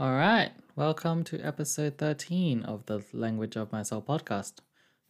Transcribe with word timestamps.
All 0.00 0.14
right, 0.14 0.52
welcome 0.76 1.24
to 1.24 1.38
episode 1.42 1.98
13 1.98 2.62
of 2.62 2.86
the 2.86 3.04
Language 3.12 3.54
of 3.56 3.70
My 3.70 3.82
Soul 3.82 4.00
podcast. 4.00 4.54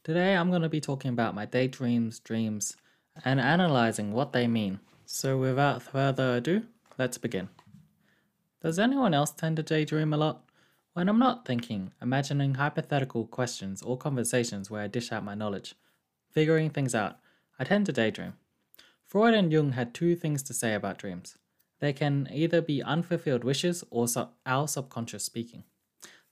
Today 0.03 0.35
I'm 0.35 0.51
going 0.51 0.63
to 0.63 0.69
be 0.69 0.81
talking 0.81 1.13
about 1.13 1.33
my 1.33 1.45
daydreams, 1.45 2.19
dreams, 2.19 2.77
and 3.25 3.39
analyzing 3.39 4.13
what 4.13 4.33
they 4.33 4.49
mean. 4.49 4.81
So, 5.07 5.39
without 5.39 5.81
further 5.81 6.35
ado, 6.35 6.65
let's 6.99 7.19
begin. 7.19 7.51
Does 8.65 8.81
anyone 8.81 9.15
else 9.15 9.31
tend 9.31 9.59
to 9.59 9.63
daydream 9.63 10.13
a 10.13 10.17
lot? 10.17 10.43
When 10.95 11.09
I'm 11.09 11.21
not 11.21 11.47
thinking, 11.47 11.93
imagining 12.03 12.55
hypothetical 12.55 13.29
questions 13.29 13.83
or 13.83 13.97
conversations 13.97 14.73
where 14.73 14.83
I 14.83 14.89
dish 14.89 15.13
out 15.13 15.23
my 15.23 15.37
knowledge, 15.37 15.77
figuring 16.33 16.69
things 16.69 16.97
out, 16.97 17.17
I 17.61 17.63
tend 17.63 17.87
to 17.87 17.93
daydream. 17.93 18.33
Freud 19.07 19.35
and 19.35 19.53
Jung 19.53 19.71
had 19.71 19.95
two 19.95 20.17
things 20.17 20.43
to 20.43 20.53
say 20.53 20.75
about 20.75 20.99
dreams. 20.99 21.37
They 21.81 21.93
can 21.93 22.29
either 22.33 22.63
be 22.63 22.83
unfulfilled 22.83 23.43
wishes 23.43 23.83
or 23.91 24.07
sub- 24.07 24.33
our 24.47 24.69
subconscious 24.69 25.25
speaking. 25.25 25.65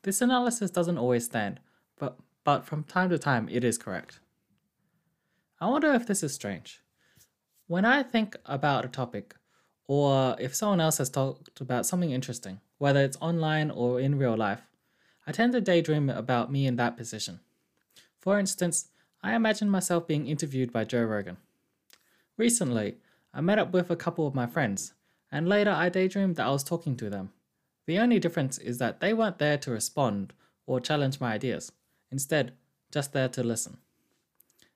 This 0.03 0.21
analysis 0.21 0.71
doesn't 0.71 0.99
always 0.99 1.25
stand, 1.25 1.61
but, 1.99 2.19
but 2.45 2.65
from 2.65 2.85
time 2.85 3.11
to 3.11 3.19
time 3.19 3.49
it 3.51 3.65
is 3.65 3.79
correct. 3.79 4.21
I 5.61 5.69
wonder 5.69 5.93
if 5.93 6.07
this 6.07 6.23
is 6.23 6.33
strange. 6.33 6.83
When 7.67 7.85
I 7.85 8.03
think 8.03 8.37
about 8.47 8.85
a 8.85 8.89
topic, 8.89 9.35
or 9.87 10.37
if 10.39 10.55
someone 10.55 10.81
else 10.81 10.99
has 10.99 11.11
talked 11.11 11.61
about 11.61 11.87
something 11.87 12.13
interesting, 12.13 12.61
whether 12.77 13.01
it's 13.01 13.17
online 13.21 13.71
or 13.71 13.99
in 14.01 14.19
real 14.19 14.37
life, 14.37 14.61
I 15.27 15.33
tend 15.33 15.53
to 15.53 15.61
daydream 15.61 16.11
about 16.11 16.53
me 16.53 16.67
in 16.67 16.77
that 16.77 16.97
position. 16.97 17.41
For 18.21 18.39
instance, 18.39 18.89
I 19.23 19.35
imagine 19.35 19.69
myself 19.69 20.07
being 20.07 20.27
interviewed 20.27 20.73
by 20.73 20.85
Joe 20.85 21.05
Rogan. 21.05 21.39
Recently, 22.37 22.99
I 23.35 23.41
met 23.41 23.59
up 23.59 23.73
with 23.73 23.91
a 23.91 23.97
couple 23.97 24.27
of 24.27 24.35
my 24.35 24.47
friends, 24.47 24.95
and 25.31 25.49
later 25.49 25.71
I 25.71 25.89
daydreamed 25.89 26.37
that 26.37 26.47
I 26.47 26.51
was 26.51 26.65
talking 26.65 26.97
to 26.97 27.11
them. 27.11 27.33
The 27.87 27.99
only 27.99 28.19
difference 28.19 28.59
is 28.59 28.79
that 28.79 29.01
they 29.01 29.15
weren't 29.15 29.39
there 29.39 29.59
to 29.59 29.71
respond 29.71 30.33
or 30.67 30.81
challenge 30.81 31.21
my 31.21 31.33
ideas, 31.33 31.73
instead, 32.11 32.53
just 32.93 33.13
there 33.13 33.29
to 33.29 33.43
listen. 33.43 33.79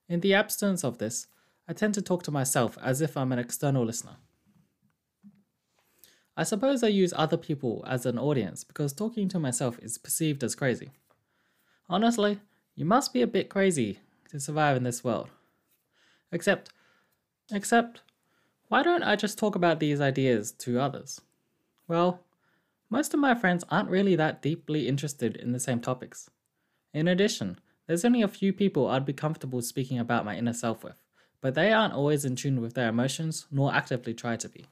In 0.09 0.21
the 0.21 0.35
absence 0.35 0.85
of 0.85 0.99
this, 0.99 1.27
I 1.69 1.73
tend 1.73 1.95
to 1.95 2.03
talk 2.03 2.23
to 2.25 2.31
myself 2.31 2.77
as 2.83 3.01
if 3.01 3.17
I'm 3.17 3.33
an 3.33 3.39
external 3.39 3.85
listener. 3.85 4.17
I 6.37 6.45
suppose 6.45 6.83
I 6.83 6.89
use 6.89 7.13
other 7.15 7.37
people 7.37 7.85
as 7.87 8.07
an 8.07 8.19
audience 8.19 8.65
because 8.65 8.93
talking 8.93 9.29
to 9.29 9.39
myself 9.39 9.79
is 9.81 9.99
perceived 9.99 10.43
as 10.43 10.55
crazy. 10.55 10.91
Honestly, 11.89 12.41
you 12.75 12.87
must 12.87 13.13
be 13.13 13.21
a 13.21 13.27
bit 13.27 13.51
crazy 13.51 13.99
to 14.31 14.41
survive 14.41 14.79
in 14.79 14.83
this 14.83 15.05
world. 15.05 15.29
Except, 16.31 16.71
except, 17.53 18.01
why 18.73 18.83
don't 18.83 19.03
I 19.03 19.17
just 19.17 19.37
talk 19.37 19.55
about 19.55 19.81
these 19.81 20.01
ideas 20.01 20.51
to 20.61 20.81
others? 20.81 21.21
Well, 21.89 22.21
most 22.89 23.13
of 23.13 23.21
my 23.21 23.35
friends 23.35 23.67
aren't 23.69 23.91
really 23.91 24.17
that 24.17 24.41
deeply 24.41 24.89
interested 24.89 25.37
in 25.37 25.53
the 25.53 25.61
same 25.61 25.79
topics. 25.79 26.31
In 26.95 27.07
addition, 27.07 27.61
there's 27.87 28.03
only 28.03 28.23
a 28.23 28.29
few 28.29 28.51
people 28.51 28.87
I'd 28.89 29.05
be 29.05 29.13
comfortable 29.13 29.61
speaking 29.61 29.99
about 29.99 30.25
my 30.25 30.39
inner 30.39 30.55
self 30.55 30.83
with, 30.83 30.97
but 31.43 31.55
they 31.55 31.71
aren't 31.71 31.93
always 31.93 32.25
in 32.25 32.35
tune 32.35 32.63
with 32.63 32.73
their 32.73 32.89
emotions 32.89 33.47
nor 33.51 33.75
actively 33.75 34.15
try 34.15 34.37
to 34.37 34.49
be. 34.49 34.65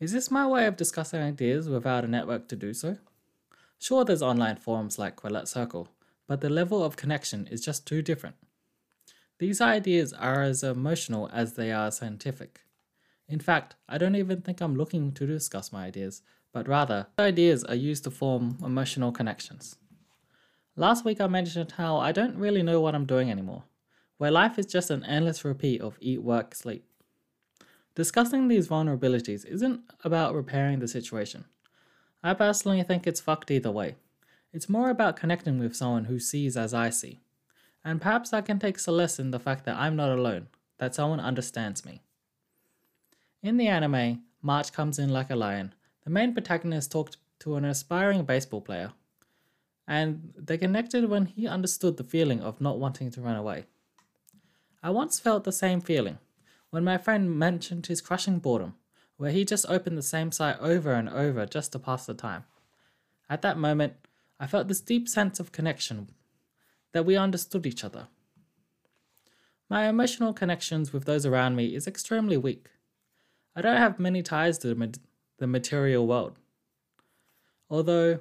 Is 0.00 0.12
this 0.12 0.30
my 0.30 0.46
way 0.46 0.64
of 0.66 0.78
discussing 0.78 1.20
ideas 1.20 1.68
without 1.68 2.02
a 2.02 2.08
network 2.08 2.48
to 2.48 2.56
do 2.56 2.72
so? 2.72 2.96
Sure, 3.78 4.06
there's 4.06 4.22
online 4.22 4.56
forums 4.56 4.98
like 4.98 5.16
Quillette 5.16 5.48
Circle, 5.48 5.88
but 6.26 6.40
the 6.40 6.48
level 6.48 6.82
of 6.82 6.96
connection 6.96 7.46
is 7.48 7.60
just 7.60 7.86
too 7.86 8.00
different. 8.00 8.36
These 9.38 9.60
ideas 9.60 10.14
are 10.14 10.42
as 10.42 10.62
emotional 10.62 11.28
as 11.32 11.54
they 11.54 11.70
are 11.70 11.90
scientific. 11.90 12.62
In 13.28 13.38
fact, 13.38 13.74
I 13.88 13.98
don't 13.98 14.16
even 14.16 14.40
think 14.40 14.60
I'm 14.60 14.76
looking 14.76 15.12
to 15.12 15.26
discuss 15.26 15.72
my 15.72 15.84
ideas, 15.84 16.22
but 16.52 16.66
rather, 16.66 17.08
ideas 17.18 17.62
are 17.64 17.74
used 17.74 18.04
to 18.04 18.10
form 18.10 18.56
emotional 18.64 19.12
connections. 19.12 19.76
Last 20.74 21.04
week 21.04 21.20
I 21.20 21.26
mentioned 21.26 21.72
how 21.72 21.98
I 21.98 22.12
don't 22.12 22.38
really 22.38 22.62
know 22.62 22.80
what 22.80 22.94
I'm 22.94 23.04
doing 23.04 23.30
anymore, 23.30 23.64
where 24.16 24.30
life 24.30 24.58
is 24.58 24.66
just 24.66 24.90
an 24.90 25.04
endless 25.04 25.44
repeat 25.44 25.82
of 25.82 25.98
eat, 26.00 26.22
work, 26.22 26.54
sleep. 26.54 26.84
Discussing 27.94 28.48
these 28.48 28.68
vulnerabilities 28.68 29.44
isn't 29.46 29.80
about 30.04 30.34
repairing 30.34 30.78
the 30.78 30.88
situation. 30.88 31.44
I 32.22 32.32
personally 32.32 32.82
think 32.82 33.06
it's 33.06 33.20
fucked 33.20 33.50
either 33.50 33.70
way. 33.70 33.96
It's 34.52 34.68
more 34.68 34.88
about 34.88 35.16
connecting 35.16 35.58
with 35.58 35.76
someone 35.76 36.04
who 36.04 36.18
sees 36.18 36.56
as 36.56 36.72
I 36.72 36.88
see. 36.90 37.20
And 37.86 38.00
perhaps 38.00 38.32
I 38.32 38.40
can 38.40 38.58
take 38.58 38.80
solace 38.80 39.20
in 39.20 39.30
the 39.30 39.38
fact 39.38 39.64
that 39.64 39.76
I'm 39.76 39.94
not 39.94 40.10
alone, 40.10 40.48
that 40.78 40.96
someone 40.96 41.20
understands 41.20 41.84
me. 41.84 42.02
In 43.44 43.58
the 43.58 43.68
anime, 43.68 44.24
March 44.42 44.72
comes 44.72 44.98
in 44.98 45.10
like 45.10 45.30
a 45.30 45.36
lion. 45.36 45.72
The 46.02 46.10
main 46.10 46.32
protagonist 46.32 46.90
talked 46.90 47.16
to 47.38 47.54
an 47.54 47.64
aspiring 47.64 48.24
baseball 48.24 48.60
player, 48.60 48.92
and 49.86 50.34
they 50.36 50.58
connected 50.58 51.08
when 51.08 51.26
he 51.26 51.46
understood 51.46 51.96
the 51.96 52.02
feeling 52.02 52.40
of 52.40 52.60
not 52.60 52.80
wanting 52.80 53.12
to 53.12 53.20
run 53.20 53.36
away. 53.36 53.66
I 54.82 54.90
once 54.90 55.20
felt 55.20 55.44
the 55.44 55.52
same 55.52 55.80
feeling 55.80 56.18
when 56.70 56.82
my 56.82 56.98
friend 56.98 57.38
mentioned 57.38 57.86
his 57.86 58.00
crushing 58.00 58.40
boredom, 58.40 58.74
where 59.16 59.30
he 59.30 59.44
just 59.44 59.64
opened 59.68 59.96
the 59.96 60.02
same 60.02 60.32
site 60.32 60.58
over 60.58 60.92
and 60.92 61.08
over 61.08 61.46
just 61.46 61.70
to 61.70 61.78
pass 61.78 62.04
the 62.04 62.14
time. 62.14 62.46
At 63.30 63.42
that 63.42 63.58
moment, 63.58 63.92
I 64.40 64.48
felt 64.48 64.66
this 64.66 64.80
deep 64.80 65.08
sense 65.08 65.38
of 65.38 65.52
connection, 65.52 66.08
that 66.92 67.04
we 67.04 67.16
understood 67.16 67.66
each 67.66 67.84
other. 67.84 68.08
My 69.68 69.88
emotional 69.88 70.32
connections 70.32 70.92
with 70.92 71.04
those 71.04 71.26
around 71.26 71.56
me 71.56 71.74
is 71.74 71.86
extremely 71.86 72.36
weak. 72.36 72.68
I 73.54 73.62
don't 73.62 73.78
have 73.78 73.98
many 73.98 74.22
ties 74.22 74.58
to 74.58 74.74
the 75.38 75.46
material 75.46 76.06
world. 76.06 76.38
Although 77.68 78.20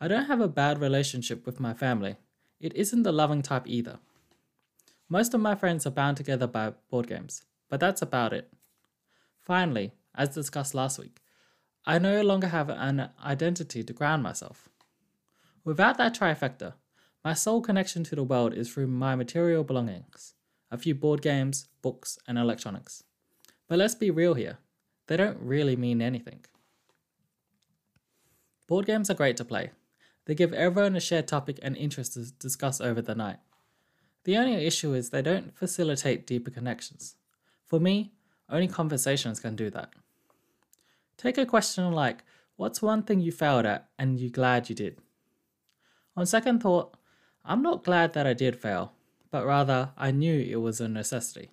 I 0.00 0.08
don't 0.08 0.26
have 0.26 0.40
a 0.40 0.48
bad 0.48 0.80
relationship 0.80 1.44
with 1.44 1.60
my 1.60 1.74
family, 1.74 2.16
it 2.60 2.74
isn't 2.74 3.02
the 3.02 3.12
loving 3.12 3.42
type 3.42 3.66
either. 3.66 3.98
Most 5.08 5.34
of 5.34 5.40
my 5.40 5.54
friends 5.54 5.86
are 5.86 5.90
bound 5.90 6.16
together 6.16 6.46
by 6.46 6.72
board 6.90 7.06
games, 7.08 7.42
but 7.68 7.78
that's 7.78 8.02
about 8.02 8.32
it. 8.32 8.52
Finally, 9.38 9.92
as 10.14 10.30
discussed 10.30 10.74
last 10.74 10.98
week, 10.98 11.20
I 11.84 11.98
no 11.98 12.22
longer 12.22 12.48
have 12.48 12.70
an 12.70 13.10
identity 13.24 13.84
to 13.84 13.92
ground 13.92 14.22
myself. 14.22 14.68
Without 15.64 15.98
that 15.98 16.14
trifecta, 16.18 16.74
my 17.26 17.34
sole 17.34 17.60
connection 17.60 18.04
to 18.04 18.14
the 18.14 18.22
world 18.22 18.54
is 18.54 18.72
through 18.72 18.86
my 18.86 19.16
material 19.16 19.64
belongings 19.64 20.34
a 20.70 20.78
few 20.78 20.94
board 20.94 21.20
games, 21.20 21.66
books, 21.82 22.20
and 22.28 22.38
electronics. 22.38 23.02
But 23.66 23.78
let's 23.78 23.96
be 23.96 24.12
real 24.12 24.34
here, 24.34 24.58
they 25.08 25.16
don't 25.16 25.40
really 25.40 25.74
mean 25.74 26.00
anything. 26.00 26.44
Board 28.68 28.86
games 28.86 29.10
are 29.10 29.14
great 29.14 29.36
to 29.38 29.44
play. 29.44 29.72
They 30.26 30.36
give 30.36 30.52
everyone 30.52 30.94
a 30.94 31.00
shared 31.00 31.26
topic 31.26 31.58
and 31.62 31.76
interest 31.76 32.12
to 32.12 32.30
discuss 32.30 32.80
over 32.80 33.02
the 33.02 33.16
night. 33.16 33.40
The 34.22 34.36
only 34.36 34.64
issue 34.64 34.94
is 34.94 35.10
they 35.10 35.22
don't 35.22 35.56
facilitate 35.56 36.28
deeper 36.28 36.52
connections. 36.52 37.16
For 37.64 37.80
me, 37.80 38.12
only 38.48 38.68
conversations 38.68 39.40
can 39.40 39.56
do 39.56 39.68
that. 39.70 39.90
Take 41.16 41.38
a 41.38 41.46
question 41.46 41.90
like, 41.90 42.22
What's 42.54 42.80
one 42.80 43.02
thing 43.02 43.18
you 43.18 43.32
failed 43.32 43.66
at 43.66 43.88
and 43.98 44.20
you're 44.20 44.30
glad 44.30 44.68
you 44.68 44.76
did? 44.76 44.98
On 46.16 46.24
second 46.24 46.60
thought, 46.62 46.96
I'm 47.48 47.62
not 47.62 47.84
glad 47.84 48.12
that 48.14 48.26
I 48.26 48.32
did 48.32 48.56
fail, 48.56 48.92
but 49.30 49.46
rather 49.46 49.92
I 49.96 50.10
knew 50.10 50.40
it 50.40 50.56
was 50.56 50.80
a 50.80 50.88
necessity. 50.88 51.50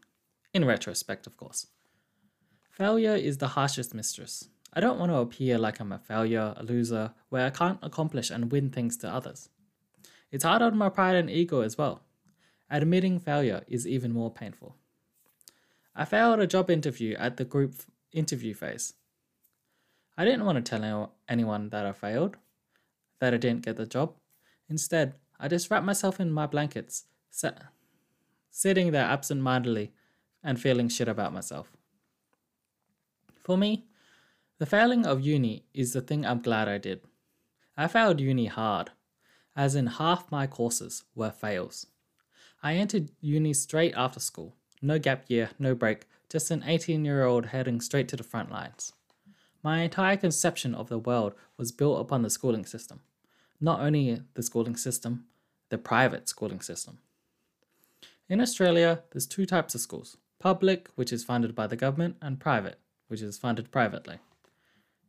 In 0.51 0.65
retrospect, 0.65 1.27
of 1.27 1.37
course. 1.37 1.67
Failure 2.71 3.15
is 3.15 3.37
the 3.37 3.49
harshest 3.49 3.93
mistress. 3.93 4.49
I 4.73 4.79
don't 4.79 4.97
want 4.97 5.11
to 5.11 5.17
appear 5.17 5.59
like 5.59 5.79
I'm 5.79 5.91
a 5.91 5.99
failure, 5.99 6.55
a 6.57 6.63
loser, 6.63 7.13
where 7.29 7.45
I 7.45 7.51
can't 7.51 7.77
accomplish 7.83 8.31
and 8.31 8.51
win 8.51 8.71
things 8.71 8.97
to 8.97 9.07
others. 9.07 9.49
It's 10.31 10.43
hard 10.43 10.63
on 10.63 10.75
my 10.75 10.89
pride 10.89 11.15
and 11.15 11.29
ego 11.29 11.61
as 11.61 11.77
well. 11.77 12.01
Admitting 12.71 13.19
failure 13.19 13.63
is 13.67 13.85
even 13.85 14.11
more 14.11 14.31
painful. 14.31 14.75
I 15.95 16.05
failed 16.05 16.39
a 16.39 16.47
job 16.47 16.71
interview 16.71 17.15
at 17.17 17.37
the 17.37 17.45
group 17.45 17.75
interview 18.11 18.55
phase. 18.55 18.95
I 20.17 20.25
didn't 20.25 20.45
want 20.45 20.63
to 20.63 20.79
tell 20.79 21.13
anyone 21.29 21.69
that 21.69 21.85
I 21.85 21.91
failed, 21.91 22.37
that 23.19 23.35
I 23.35 23.37
didn't 23.37 23.63
get 23.63 23.77
the 23.77 23.85
job. 23.85 24.15
Instead, 24.67 25.13
I 25.43 25.49
just 25.49 25.69
wrapped 25.69 25.85
myself 25.85 26.21
in 26.21 26.31
my 26.31 26.47
blankets, 26.47 27.03
sitting 28.49 28.93
there 28.93 29.03
absent 29.03 29.41
mindedly 29.41 29.91
and 30.41 30.57
feeling 30.57 30.87
shit 30.87 31.09
about 31.09 31.33
myself. 31.33 31.69
For 33.43 33.57
me, 33.57 33.83
the 34.59 34.65
failing 34.65 35.05
of 35.05 35.19
uni 35.19 35.65
is 35.73 35.91
the 35.91 35.99
thing 35.99 36.25
I'm 36.25 36.41
glad 36.41 36.69
I 36.69 36.77
did. 36.77 37.01
I 37.75 37.89
failed 37.89 38.21
uni 38.21 38.45
hard, 38.45 38.91
as 39.53 39.75
in 39.75 39.87
half 39.87 40.31
my 40.31 40.47
courses 40.47 41.03
were 41.13 41.31
fails. 41.31 41.87
I 42.63 42.75
entered 42.75 43.11
uni 43.19 43.53
straight 43.53 43.93
after 43.97 44.21
school 44.21 44.55
no 44.81 44.97
gap 44.97 45.25
year, 45.27 45.49
no 45.59 45.75
break, 45.75 46.05
just 46.29 46.51
an 46.51 46.63
18 46.65 47.03
year 47.03 47.25
old 47.25 47.47
heading 47.47 47.81
straight 47.81 48.07
to 48.07 48.15
the 48.15 48.23
front 48.23 48.49
lines. 48.49 48.93
My 49.61 49.81
entire 49.81 50.15
conception 50.15 50.73
of 50.73 50.87
the 50.87 50.99
world 50.99 51.33
was 51.57 51.73
built 51.73 51.99
upon 51.99 52.21
the 52.21 52.29
schooling 52.29 52.65
system. 52.65 53.01
Not 53.59 53.81
only 53.81 54.21
the 54.35 54.43
schooling 54.43 54.77
system, 54.77 55.25
the 55.73 55.77
private 55.79 56.29
schooling 56.29 56.61
system. 56.61 56.99
In 58.29 58.39
Australia, 58.39 59.01
there's 59.09 59.25
two 59.25 59.47
types 59.47 59.73
of 59.73 59.81
schools 59.81 60.17
public, 60.39 60.89
which 60.95 61.11
is 61.11 61.23
funded 61.23 61.55
by 61.55 61.65
the 61.65 61.75
government, 61.75 62.15
and 62.21 62.39
private, 62.39 62.77
which 63.07 63.21
is 63.21 63.39
funded 63.39 63.71
privately. 63.71 64.19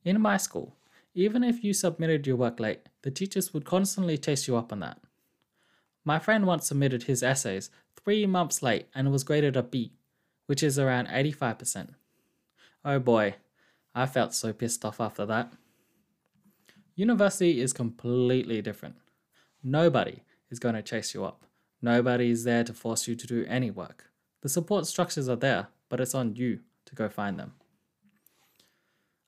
In 0.04 0.20
my 0.20 0.38
school, 0.38 0.76
Even 1.16 1.44
if 1.44 1.62
you 1.62 1.72
submitted 1.72 2.26
your 2.26 2.34
work 2.34 2.58
late, 2.58 2.88
the 3.02 3.10
teachers 3.10 3.54
would 3.54 3.64
constantly 3.64 4.18
chase 4.18 4.48
you 4.48 4.56
up 4.56 4.72
on 4.72 4.80
that. 4.80 4.98
My 6.04 6.18
friend 6.18 6.44
once 6.44 6.66
submitted 6.66 7.04
his 7.04 7.22
essays 7.22 7.70
three 7.96 8.26
months 8.26 8.62
late 8.62 8.88
and 8.94 9.12
was 9.12 9.22
graded 9.22 9.56
a 9.56 9.62
B, 9.62 9.92
which 10.46 10.62
is 10.62 10.76
around 10.76 11.06
85%. 11.06 11.90
Oh 12.84 12.98
boy, 12.98 13.36
I 13.94 14.06
felt 14.06 14.34
so 14.34 14.52
pissed 14.52 14.84
off 14.84 15.00
after 15.00 15.24
that. 15.26 15.52
University 16.96 17.60
is 17.60 17.72
completely 17.72 18.60
different. 18.60 18.96
Nobody 19.62 20.23
is 20.50 20.58
going 20.58 20.74
to 20.74 20.82
chase 20.82 21.14
you 21.14 21.24
up. 21.24 21.44
Nobody 21.82 22.30
is 22.30 22.44
there 22.44 22.64
to 22.64 22.72
force 22.72 23.06
you 23.06 23.14
to 23.14 23.26
do 23.26 23.44
any 23.48 23.70
work. 23.70 24.10
The 24.42 24.48
support 24.48 24.86
structures 24.86 25.28
are 25.28 25.36
there, 25.36 25.68
but 25.88 26.00
it's 26.00 26.14
on 26.14 26.36
you 26.36 26.60
to 26.86 26.94
go 26.94 27.08
find 27.08 27.38
them. 27.38 27.54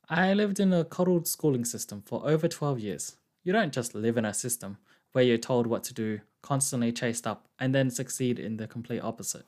I 0.09 0.35
lived 0.35 0.61
in 0.61 0.73
a 0.73 0.85
coddled 0.85 1.27
schooling 1.27 1.65
system 1.65 2.03
for 2.07 2.27
over 2.29 2.47
12 2.47 2.79
years. 2.79 3.17
You 3.43 3.53
don't 3.53 3.73
just 3.73 3.95
live 3.95 4.17
in 4.17 4.25
a 4.25 4.33
system 4.33 4.79
where 5.13 5.25
you're 5.25 5.39
told 5.39 5.67
what 5.67 5.83
to 5.85 5.95
do, 5.95 6.21
constantly 6.43 6.93
chased 6.93 7.27
up, 7.27 7.49
and 7.59 7.75
then 7.75 7.91
succeed 7.91 8.39
in 8.39 8.57
the 8.57 8.69
complete 8.69 9.01
opposite. 9.01 9.47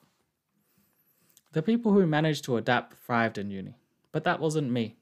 The 1.53 1.62
people 1.62 1.93
who 1.93 2.06
managed 2.06 2.44
to 2.44 2.56
adapt 2.56 2.97
thrived 2.97 3.38
in 3.38 3.50
uni, 3.50 3.76
but 4.11 4.25
that 4.25 4.41
wasn't 4.41 4.70
me. 4.70 4.97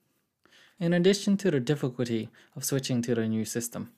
In 0.79 0.93
addition 0.93 1.37
to 1.39 1.51
the 1.51 1.61
difficulty 1.61 2.29
of 2.55 2.65
switching 2.65 3.01
to 3.03 3.15
the 3.15 3.27
new 3.27 3.45
system, 3.45 3.93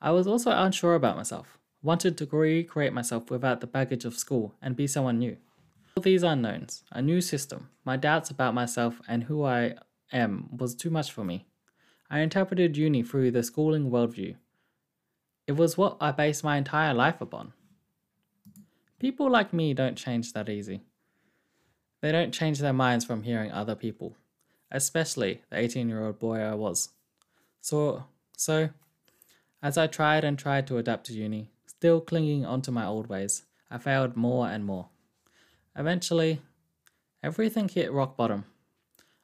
I 0.00 0.10
was 0.10 0.26
also 0.26 0.50
unsure 0.50 0.94
about 0.94 1.16
myself, 1.16 1.58
wanted 1.82 2.18
to 2.18 2.26
recreate 2.26 2.92
myself 2.92 3.30
without 3.30 3.60
the 3.60 3.66
baggage 3.66 4.04
of 4.04 4.18
school 4.18 4.54
and 4.60 4.76
be 4.76 4.86
someone 4.86 5.18
new. 5.18 5.36
All 5.96 6.02
these 6.02 6.22
unknowns, 6.22 6.84
a 6.92 7.02
new 7.02 7.20
system, 7.20 7.70
my 7.84 7.96
doubts 7.96 8.30
about 8.30 8.54
myself 8.54 9.00
and 9.08 9.24
who 9.24 9.44
I 9.44 9.74
am 10.12 10.48
was 10.56 10.74
too 10.74 10.90
much 10.90 11.12
for 11.12 11.24
me. 11.24 11.46
I 12.10 12.20
interpreted 12.20 12.76
uni 12.76 13.02
through 13.02 13.30
the 13.30 13.42
schooling 13.42 13.90
worldview. 13.90 14.36
It 15.46 15.52
was 15.52 15.76
what 15.76 15.96
I 16.00 16.12
based 16.12 16.44
my 16.44 16.56
entire 16.56 16.94
life 16.94 17.20
upon. 17.20 17.52
People 18.98 19.30
like 19.30 19.52
me 19.52 19.74
don't 19.74 19.96
change 19.96 20.32
that 20.32 20.48
easy. 20.48 20.82
They 22.00 22.12
don't 22.12 22.32
change 22.32 22.58
their 22.58 22.72
minds 22.72 23.04
from 23.04 23.22
hearing 23.22 23.52
other 23.52 23.74
people 23.74 24.16
especially 24.70 25.42
the 25.50 25.58
18 25.58 25.88
year 25.88 26.04
old 26.04 26.18
boy 26.18 26.38
I 26.40 26.54
was. 26.54 26.90
So, 27.60 28.04
so, 28.36 28.70
as 29.62 29.76
I 29.76 29.86
tried 29.86 30.24
and 30.24 30.38
tried 30.38 30.66
to 30.68 30.78
adapt 30.78 31.06
to 31.06 31.12
uni, 31.12 31.50
still 31.78 32.00
clinging 32.00 32.44
onto 32.44 32.72
my 32.72 32.84
old 32.84 33.06
ways, 33.06 33.44
I 33.70 33.78
failed 33.78 34.16
more 34.16 34.48
and 34.48 34.64
more. 34.64 34.88
Eventually, 35.76 36.40
everything 37.22 37.68
hit 37.68 37.92
rock 37.92 38.16
bottom. 38.16 38.46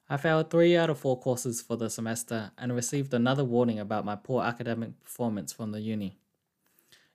I 0.09 0.19
failed 0.19 0.51
three 0.51 0.77
out 0.77 0.89
of 0.89 1.01
four 1.01 1.19
courses 1.19 1.61
for 1.61 1.77
the 1.77 1.91
semester 1.91 2.53
and 2.57 2.73
received 2.73 3.13
another 3.13 3.43
warning 3.43 3.81
about 3.81 4.05
my 4.05 4.15
poor 4.15 4.45
academic 4.45 5.03
performance 5.03 5.53
from 5.53 5.73
the 5.73 5.81
uni. 5.81 6.17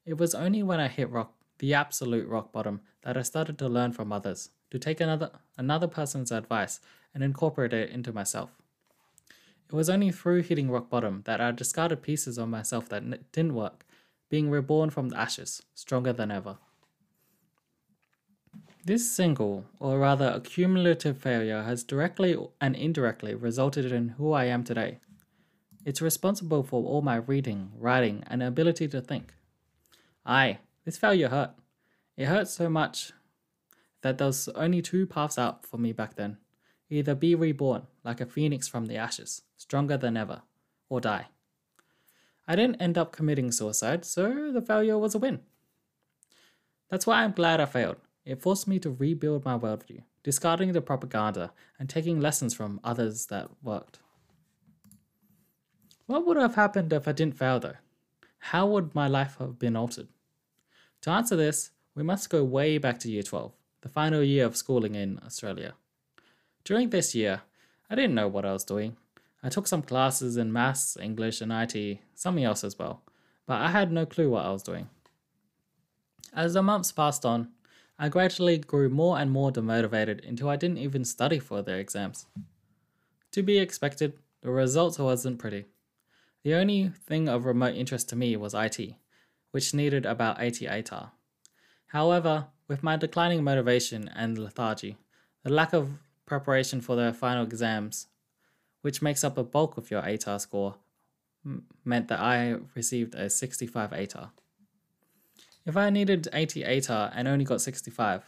It 0.05 0.17
was 0.17 0.35
only 0.35 0.61
when 0.61 0.81
I 0.81 0.89
hit 0.89 1.09
rock, 1.09 1.31
the 1.59 1.73
absolute 1.73 2.27
rock 2.27 2.51
bottom, 2.51 2.81
that 3.03 3.15
I 3.15 3.21
started 3.21 3.57
to 3.59 3.69
learn 3.69 3.93
from 3.93 4.11
others, 4.11 4.49
to 4.71 4.77
take 4.77 4.99
another 4.99 5.31
another 5.57 5.87
person's 5.87 6.33
advice 6.33 6.81
and 7.13 7.23
incorporate 7.23 7.71
it 7.71 7.91
into 7.91 8.11
myself. 8.11 8.49
It 9.69 9.73
was 9.73 9.89
only 9.89 10.11
through 10.11 10.41
hitting 10.41 10.69
rock 10.69 10.89
bottom 10.89 11.21
that 11.23 11.39
I 11.39 11.51
discarded 11.51 12.01
pieces 12.01 12.37
of 12.37 12.49
myself 12.49 12.89
that 12.89 13.31
didn't 13.31 13.55
work, 13.55 13.85
being 14.29 14.49
reborn 14.49 14.89
from 14.89 15.09
the 15.09 15.19
ashes, 15.19 15.61
stronger 15.73 16.13
than 16.13 16.31
ever. 16.31 16.57
This 18.85 19.11
single, 19.11 19.65
or 19.79 19.99
rather 19.99 20.27
accumulative 20.29 21.17
failure, 21.17 21.63
has 21.63 21.83
directly 21.83 22.37
and 22.61 22.75
indirectly 22.75 23.35
resulted 23.35 23.91
in 23.91 24.09
who 24.09 24.31
I 24.31 24.45
am 24.45 24.63
today. 24.63 24.99
It's 25.85 26.01
responsible 26.01 26.63
for 26.63 26.83
all 26.83 27.01
my 27.01 27.17
reading, 27.17 27.71
writing, 27.77 28.23
and 28.27 28.41
ability 28.41 28.87
to 28.89 29.01
think. 29.01 29.33
Aye, 30.25 30.59
this 30.85 30.97
failure 30.97 31.29
hurt. 31.29 31.51
It 32.15 32.25
hurt 32.25 32.47
so 32.47 32.69
much 32.69 33.11
that 34.01 34.17
there 34.17 34.27
was 34.27 34.47
only 34.49 34.81
two 34.81 35.05
paths 35.05 35.37
out 35.37 35.65
for 35.65 35.77
me 35.77 35.91
back 35.91 36.15
then 36.15 36.37
either 36.89 37.13
be 37.13 37.35
reborn 37.35 37.83
like 38.03 38.19
a 38.19 38.25
phoenix 38.25 38.67
from 38.67 38.87
the 38.87 38.95
ashes, 38.95 39.43
stronger 39.57 39.97
than 39.97 40.17
ever, 40.17 40.41
or 40.89 40.99
die. 40.99 41.27
I 42.49 42.55
didn't 42.55 42.81
end 42.81 42.97
up 42.97 43.11
committing 43.11 43.51
suicide, 43.51 44.03
so 44.03 44.51
the 44.51 44.63
failure 44.63 44.97
was 44.97 45.13
a 45.13 45.19
win. 45.19 45.41
That's 46.89 47.05
why 47.05 47.23
I'm 47.23 47.31
glad 47.31 47.61
I 47.61 47.65
failed. 47.65 47.97
It 48.25 48.41
forced 48.41 48.67
me 48.67 48.79
to 48.79 48.89
rebuild 48.89 49.45
my 49.45 49.55
worldview, 49.55 50.01
discarding 50.23 50.71
the 50.71 50.81
propaganda 50.81 51.53
and 51.77 51.87
taking 51.87 52.19
lessons 52.19 52.55
from 52.55 52.79
others 52.83 53.27
that 53.27 53.51
worked. 53.61 53.99
What 56.07 56.25
would 56.25 56.37
have 56.37 56.55
happened 56.55 56.91
if 56.91 57.07
I 57.07 57.11
didn't 57.11 57.37
fail 57.37 57.59
though? 57.59 57.75
How 58.39 58.65
would 58.65 58.95
my 58.95 59.07
life 59.07 59.35
have 59.37 59.59
been 59.59 59.75
altered? 59.75 60.07
To 61.01 61.11
answer 61.11 61.35
this, 61.35 61.69
we 61.93 62.01
must 62.01 62.31
go 62.31 62.43
way 62.43 62.79
back 62.79 62.97
to 63.01 63.11
year 63.11 63.21
12, 63.21 63.53
the 63.81 63.89
final 63.89 64.23
year 64.23 64.47
of 64.47 64.57
schooling 64.57 64.95
in 64.95 65.19
Australia. 65.23 65.75
During 66.63 66.89
this 66.89 67.13
year, 67.13 67.43
I 67.91 67.95
didn't 67.95 68.15
know 68.15 68.27
what 68.27 68.45
I 68.45 68.53
was 68.53 68.63
doing. 68.63 68.97
I 69.41 69.49
took 69.49 69.67
some 69.67 69.81
classes 69.81 70.37
in 70.37 70.51
maths, 70.51 70.97
English, 71.01 71.41
and 71.41 71.51
IT, 71.51 71.99
something 72.15 72.43
else 72.43 72.63
as 72.63 72.77
well, 72.77 73.03
but 73.47 73.61
I 73.61 73.69
had 73.69 73.91
no 73.91 74.05
clue 74.05 74.29
what 74.29 74.45
I 74.45 74.51
was 74.51 74.63
doing. 74.63 74.89
As 76.33 76.53
the 76.53 76.61
months 76.61 76.91
passed 76.91 77.25
on, 77.25 77.49
I 77.97 78.09
gradually 78.09 78.57
grew 78.57 78.89
more 78.89 79.17
and 79.17 79.31
more 79.31 79.51
demotivated 79.51 80.27
until 80.27 80.49
I 80.49 80.55
didn't 80.55 80.77
even 80.77 81.03
study 81.03 81.39
for 81.39 81.61
the 81.61 81.75
exams. 81.75 82.25
To 83.31 83.43
be 83.43 83.59
expected, 83.59 84.13
the 84.41 84.51
results 84.51 84.99
wasn't 84.99 85.39
pretty. 85.39 85.65
The 86.43 86.53
only 86.53 86.89
thing 86.89 87.27
of 87.27 87.45
remote 87.45 87.75
interest 87.75 88.09
to 88.09 88.15
me 88.15 88.37
was 88.37 88.53
IT, 88.53 88.95
which 89.51 89.73
needed 89.73 90.05
about 90.05 90.41
80 90.41 90.67
ATAR. 90.67 91.11
However, 91.87 92.47
with 92.67 92.83
my 92.83 92.95
declining 92.95 93.43
motivation 93.43 94.09
and 94.15 94.37
lethargy, 94.37 94.97
the 95.43 95.49
lack 95.49 95.73
of 95.73 95.89
preparation 96.25 96.81
for 96.81 96.95
the 96.95 97.11
final 97.13 97.43
exams, 97.43 98.07
which 98.81 99.01
makes 99.01 99.23
up 99.23 99.37
a 99.37 99.43
bulk 99.43 99.77
of 99.77 99.91
your 99.91 100.01
ATAR 100.01 100.39
score, 100.39 100.75
m- 101.45 101.65
meant 101.83 102.07
that 102.07 102.19
I 102.19 102.57
received 102.75 103.15
a 103.15 103.29
65 103.29 103.91
ATAR. 103.91 104.31
If 105.65 105.77
I 105.77 105.89
needed 105.89 106.27
80 106.33 106.63
ATAR 106.63 107.11
and 107.13 107.27
only 107.27 107.45
got 107.45 107.61
65, 107.61 108.23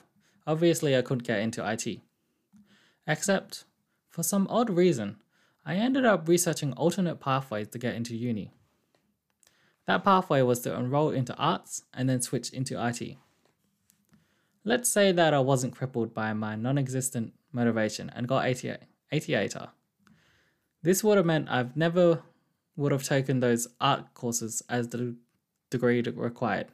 obviously 0.46 0.96
I 0.96 1.02
couldn't 1.02 1.24
get 1.24 1.40
into 1.40 1.68
IT. 1.70 2.02
Except, 3.08 3.64
for 4.10 4.24
some 4.24 4.48
odd 4.50 4.70
reason, 4.70 5.18
I 5.66 5.76
ended 5.76 6.06
up 6.06 6.28
researching 6.28 6.74
alternate 6.74 7.20
pathways 7.20 7.68
to 7.70 7.78
get 7.78 7.96
into 7.96 8.16
uni. 8.16 8.52
That 9.88 10.04
pathway 10.04 10.42
was 10.42 10.60
to 10.62 10.76
enroll 10.76 11.10
into 11.10 11.36
arts 11.36 11.84
and 11.94 12.10
then 12.10 12.22
switch 12.22 12.52
into 12.52 12.84
IT. 12.84 13.18
Let's 14.64 14.90
say 14.90 15.12
that 15.12 15.34
I 15.34 15.40
wasn't 15.40 15.76
crippled 15.76 16.14
by 16.14 16.34
my 16.34 16.56
non 16.56 16.78
existent 16.78 17.34
motivation 17.52 18.12
and 18.16 18.28
got 18.28 18.46
88, 18.46 18.78
88 19.12 19.56
This 20.84 21.04
would 21.04 21.18
have 21.18 21.26
meant 21.26 21.50
I've 21.50 21.78
never 21.78 22.24
would 22.76 22.92
have 22.92 23.04
taken 23.04 23.40
those 23.40 23.68
art 23.80 24.14
courses 24.14 24.64
as 24.70 24.90
the 24.90 25.16
degree 25.70 26.02
required. 26.02 26.68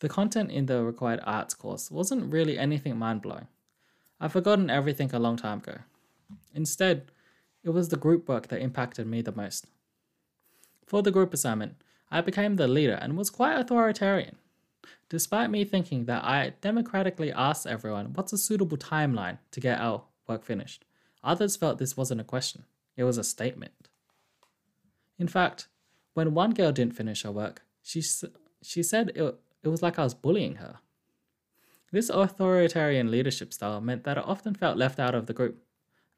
The 0.00 0.08
content 0.08 0.52
in 0.52 0.66
the 0.66 0.84
required 0.84 1.20
arts 1.24 1.54
course 1.54 1.90
wasn't 1.90 2.32
really 2.32 2.56
anything 2.56 2.96
mind 2.96 3.22
blowing. 3.22 3.48
I've 4.20 4.32
forgotten 4.32 4.70
everything 4.70 5.10
a 5.12 5.18
long 5.18 5.36
time 5.36 5.58
ago. 5.58 5.78
Instead, 6.54 7.10
it 7.64 7.70
was 7.70 7.88
the 7.88 7.96
group 7.96 8.28
work 8.28 8.48
that 8.48 8.60
impacted 8.60 9.06
me 9.06 9.22
the 9.22 9.32
most. 9.32 9.66
For 10.86 11.02
the 11.02 11.10
group 11.10 11.34
assignment, 11.34 11.82
I 12.10 12.20
became 12.20 12.56
the 12.56 12.68
leader 12.68 12.94
and 12.94 13.16
was 13.16 13.30
quite 13.30 13.58
authoritarian. 13.58 14.36
Despite 15.08 15.50
me 15.50 15.64
thinking 15.64 16.04
that 16.04 16.24
I 16.24 16.54
democratically 16.60 17.32
asked 17.32 17.66
everyone 17.66 18.12
what's 18.14 18.32
a 18.32 18.38
suitable 18.38 18.76
timeline 18.76 19.38
to 19.50 19.60
get 19.60 19.80
our 19.80 20.04
work 20.28 20.44
finished, 20.44 20.84
others 21.28 21.56
felt 21.56 21.78
this 21.78 21.96
wasn't 21.96 22.20
a 22.20 22.24
question, 22.24 22.64
it 22.96 23.04
was 23.04 23.18
a 23.18 23.24
statement. 23.24 23.88
In 25.18 25.28
fact, 25.28 25.68
when 26.14 26.34
one 26.34 26.54
girl 26.54 26.72
didn't 26.72 26.96
finish 26.96 27.22
her 27.22 27.30
work, 27.30 27.62
she, 27.82 28.02
she 28.62 28.82
said 28.82 29.12
it, 29.14 29.38
it 29.62 29.68
was 29.68 29.82
like 29.82 29.98
I 29.98 30.04
was 30.04 30.14
bullying 30.14 30.56
her. 30.56 30.78
This 31.92 32.10
authoritarian 32.10 33.10
leadership 33.10 33.52
style 33.52 33.80
meant 33.80 34.04
that 34.04 34.18
I 34.18 34.22
often 34.22 34.54
felt 34.54 34.76
left 34.76 34.98
out 34.98 35.14
of 35.14 35.26
the 35.26 35.32
group, 35.32 35.62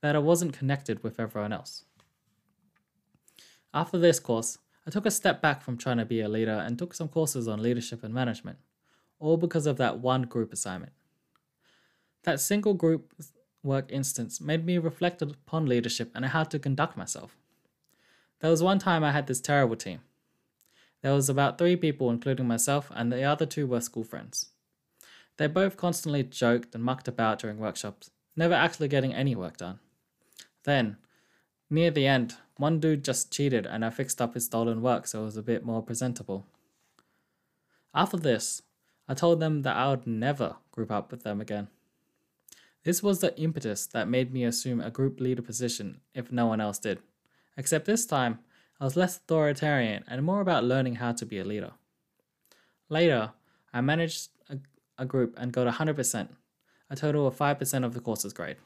that 0.00 0.16
I 0.16 0.20
wasn't 0.20 0.56
connected 0.56 1.02
with 1.02 1.18
everyone 1.18 1.52
else. 1.52 1.84
After 3.74 3.98
this 3.98 4.20
course, 4.20 4.58
I 4.86 4.90
took 4.90 5.06
a 5.06 5.10
step 5.10 5.40
back 5.40 5.62
from 5.62 5.76
trying 5.76 5.98
to 5.98 6.04
be 6.04 6.20
a 6.20 6.28
leader 6.28 6.64
and 6.66 6.78
took 6.78 6.94
some 6.94 7.08
courses 7.08 7.46
on 7.46 7.62
leadership 7.62 8.02
and 8.02 8.14
management, 8.14 8.58
all 9.18 9.36
because 9.36 9.66
of 9.66 9.76
that 9.76 9.98
one 9.98 10.22
group 10.22 10.52
assignment. 10.52 10.92
That 12.24 12.40
single 12.40 12.74
group 12.74 13.12
work 13.62 13.90
instance 13.90 14.40
made 14.40 14.64
me 14.64 14.78
reflect 14.78 15.22
upon 15.22 15.66
leadership 15.66 16.10
and 16.14 16.24
how 16.26 16.44
to 16.44 16.58
conduct 16.58 16.96
myself. 16.96 17.36
There 18.40 18.50
was 18.50 18.62
one 18.62 18.78
time 18.78 19.04
I 19.04 19.12
had 19.12 19.26
this 19.26 19.40
terrible 19.40 19.76
team. 19.76 20.00
There 21.02 21.14
was 21.14 21.28
about 21.28 21.58
three 21.58 21.76
people, 21.76 22.10
including 22.10 22.46
myself, 22.46 22.90
and 22.94 23.12
the 23.12 23.22
other 23.22 23.46
two 23.46 23.66
were 23.66 23.80
school 23.80 24.04
friends. 24.04 24.50
They 25.36 25.46
both 25.46 25.76
constantly 25.76 26.22
joked 26.22 26.74
and 26.74 26.84
mucked 26.84 27.08
about 27.08 27.38
during 27.38 27.58
workshops, 27.58 28.10
never 28.36 28.54
actually 28.54 28.88
getting 28.88 29.14
any 29.14 29.34
work 29.34 29.56
done. 29.56 29.78
Then, 30.64 30.98
near 31.70 31.90
the 31.90 32.06
end, 32.06 32.34
one 32.56 32.78
dude 32.78 33.04
just 33.04 33.32
cheated 33.32 33.64
and 33.64 33.84
I 33.84 33.90
fixed 33.90 34.20
up 34.20 34.34
his 34.34 34.44
stolen 34.44 34.82
work 34.82 35.06
so 35.06 35.22
it 35.22 35.24
was 35.24 35.38
a 35.38 35.42
bit 35.42 35.64
more 35.64 35.82
presentable. 35.82 36.44
After 37.94 38.18
this, 38.18 38.62
I 39.08 39.14
told 39.14 39.40
them 39.40 39.62
that 39.62 39.76
I 39.76 39.88
would 39.88 40.06
never 40.06 40.56
group 40.70 40.90
up 40.90 41.10
with 41.10 41.22
them 41.22 41.40
again. 41.40 41.68
This 42.82 43.02
was 43.02 43.20
the 43.20 43.38
impetus 43.38 43.86
that 43.88 44.08
made 44.08 44.32
me 44.32 44.44
assume 44.44 44.80
a 44.80 44.90
group 44.90 45.20
leader 45.20 45.42
position 45.42 46.00
if 46.14 46.32
no 46.32 46.46
one 46.46 46.60
else 46.60 46.78
did. 46.78 47.00
Except 47.56 47.84
this 47.84 48.06
time, 48.06 48.38
I 48.80 48.84
was 48.84 48.96
less 48.96 49.18
authoritarian 49.18 50.04
and 50.08 50.24
more 50.24 50.40
about 50.40 50.64
learning 50.64 50.96
how 50.96 51.12
to 51.12 51.26
be 51.26 51.38
a 51.38 51.44
leader. 51.44 51.72
Later, 52.88 53.32
I 53.72 53.82
managed 53.82 54.30
a, 54.48 54.58
a 54.96 55.04
group 55.04 55.34
and 55.36 55.52
got 55.52 55.72
100%, 55.72 56.28
a 56.88 56.96
total 56.96 57.26
of 57.26 57.36
5% 57.36 57.84
of 57.84 57.92
the 57.92 58.00
course's 58.00 58.32
grade. 58.32 58.56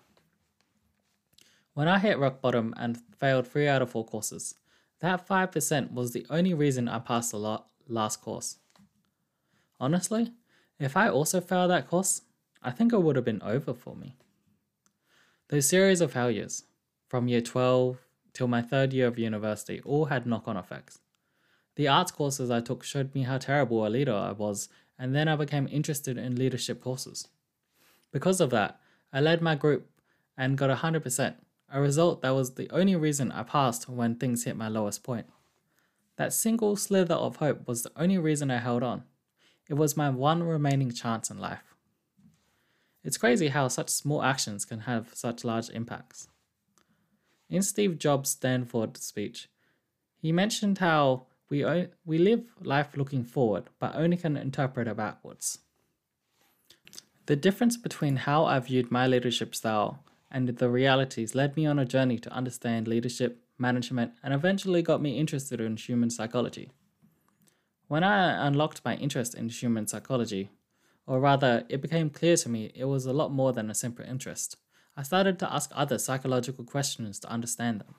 When 1.74 1.88
I 1.88 1.98
hit 1.98 2.20
rock 2.20 2.40
bottom 2.40 2.72
and 2.76 3.02
failed 3.18 3.48
3 3.48 3.66
out 3.66 3.82
of 3.82 3.90
4 3.90 4.04
courses, 4.04 4.54
that 5.00 5.26
5% 5.26 5.92
was 5.92 6.12
the 6.12 6.24
only 6.30 6.54
reason 6.54 6.88
I 6.88 7.00
passed 7.00 7.32
the 7.32 7.62
last 7.88 8.22
course. 8.22 8.58
Honestly, 9.80 10.32
if 10.78 10.96
I 10.96 11.08
also 11.08 11.40
failed 11.40 11.72
that 11.72 11.88
course, 11.88 12.22
I 12.64 12.70
think 12.70 12.94
it 12.94 13.02
would 13.02 13.16
have 13.16 13.26
been 13.26 13.42
over 13.42 13.74
for 13.74 13.94
me. 13.94 14.16
Those 15.48 15.68
series 15.68 16.00
of 16.00 16.12
failures, 16.12 16.64
from 17.08 17.28
year 17.28 17.42
12 17.42 17.98
till 18.32 18.48
my 18.48 18.62
third 18.62 18.94
year 18.94 19.06
of 19.06 19.18
university, 19.18 19.82
all 19.84 20.06
had 20.06 20.26
knock 20.26 20.48
on 20.48 20.56
effects. 20.56 20.98
The 21.76 21.88
arts 21.88 22.10
courses 22.10 22.50
I 22.50 22.60
took 22.60 22.82
showed 22.82 23.14
me 23.14 23.24
how 23.24 23.36
terrible 23.36 23.86
a 23.86 23.88
leader 23.88 24.14
I 24.14 24.32
was, 24.32 24.70
and 24.98 25.14
then 25.14 25.28
I 25.28 25.36
became 25.36 25.68
interested 25.70 26.16
in 26.16 26.36
leadership 26.36 26.80
courses. 26.80 27.28
Because 28.10 28.40
of 28.40 28.48
that, 28.50 28.80
I 29.12 29.20
led 29.20 29.42
my 29.42 29.56
group 29.56 29.90
and 30.36 30.56
got 30.56 30.76
100%, 30.76 31.34
a 31.70 31.80
result 31.80 32.22
that 32.22 32.30
was 32.30 32.54
the 32.54 32.70
only 32.70 32.96
reason 32.96 33.30
I 33.30 33.42
passed 33.42 33.90
when 33.90 34.14
things 34.14 34.44
hit 34.44 34.56
my 34.56 34.68
lowest 34.68 35.02
point. 35.02 35.26
That 36.16 36.32
single 36.32 36.76
slither 36.76 37.14
of 37.14 37.36
hope 37.36 37.68
was 37.68 37.82
the 37.82 37.92
only 37.94 38.16
reason 38.16 38.50
I 38.50 38.58
held 38.58 38.82
on. 38.82 39.02
It 39.68 39.74
was 39.74 39.96
my 39.96 40.08
one 40.08 40.42
remaining 40.42 40.92
chance 40.92 41.30
in 41.30 41.38
life. 41.38 41.73
It's 43.04 43.18
crazy 43.18 43.48
how 43.48 43.68
such 43.68 43.90
small 43.90 44.22
actions 44.22 44.64
can 44.64 44.80
have 44.80 45.10
such 45.14 45.44
large 45.44 45.68
impacts. 45.68 46.28
In 47.50 47.62
Steve 47.62 47.98
Jobs' 47.98 48.30
Stanford 48.30 48.96
speech, 48.96 49.48
he 50.16 50.32
mentioned 50.32 50.78
how 50.78 51.26
we, 51.50 51.64
we 52.06 52.16
live 52.16 52.44
life 52.62 52.96
looking 52.96 53.22
forward, 53.22 53.64
but 53.78 53.94
only 53.94 54.16
can 54.16 54.38
interpret 54.38 54.88
it 54.88 54.96
backwards. 54.96 55.58
The 57.26 57.36
difference 57.36 57.76
between 57.76 58.16
how 58.16 58.46
I 58.46 58.58
viewed 58.58 58.90
my 58.90 59.06
leadership 59.06 59.54
style 59.54 60.02
and 60.30 60.48
the 60.48 60.70
realities 60.70 61.34
led 61.34 61.56
me 61.56 61.66
on 61.66 61.78
a 61.78 61.84
journey 61.84 62.18
to 62.18 62.32
understand 62.32 62.88
leadership, 62.88 63.44
management, 63.58 64.12
and 64.22 64.32
eventually 64.32 64.82
got 64.82 65.02
me 65.02 65.18
interested 65.18 65.60
in 65.60 65.76
human 65.76 66.10
psychology. 66.10 66.70
When 67.86 68.02
I 68.02 68.46
unlocked 68.46 68.84
my 68.84 68.96
interest 68.96 69.34
in 69.34 69.48
human 69.50 69.86
psychology, 69.86 70.50
or 71.06 71.20
rather, 71.20 71.64
it 71.68 71.80
became 71.80 72.10
clear 72.10 72.36
to 72.36 72.48
me 72.48 72.72
it 72.74 72.84
was 72.84 73.06
a 73.06 73.12
lot 73.12 73.32
more 73.32 73.52
than 73.52 73.70
a 73.70 73.74
simple 73.74 74.04
interest, 74.04 74.56
I 74.96 75.02
started 75.02 75.38
to 75.40 75.52
ask 75.52 75.70
other 75.74 75.98
psychological 75.98 76.64
questions 76.64 77.18
to 77.20 77.30
understand 77.30 77.80
them. 77.80 77.94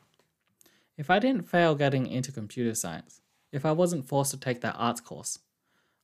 If 0.98 1.10
I 1.10 1.20
didn't 1.20 1.50
fail 1.50 1.76
getting 1.76 2.08
into 2.08 2.32
computer 2.32 2.74
science, 2.74 3.22
if 3.52 3.66
I 3.66 3.74
wasn't 3.74 4.08
forced 4.08 4.32
to 4.32 4.40
take 4.40 4.62
that 4.62 4.76
arts 4.78 5.02
course, 5.02 5.40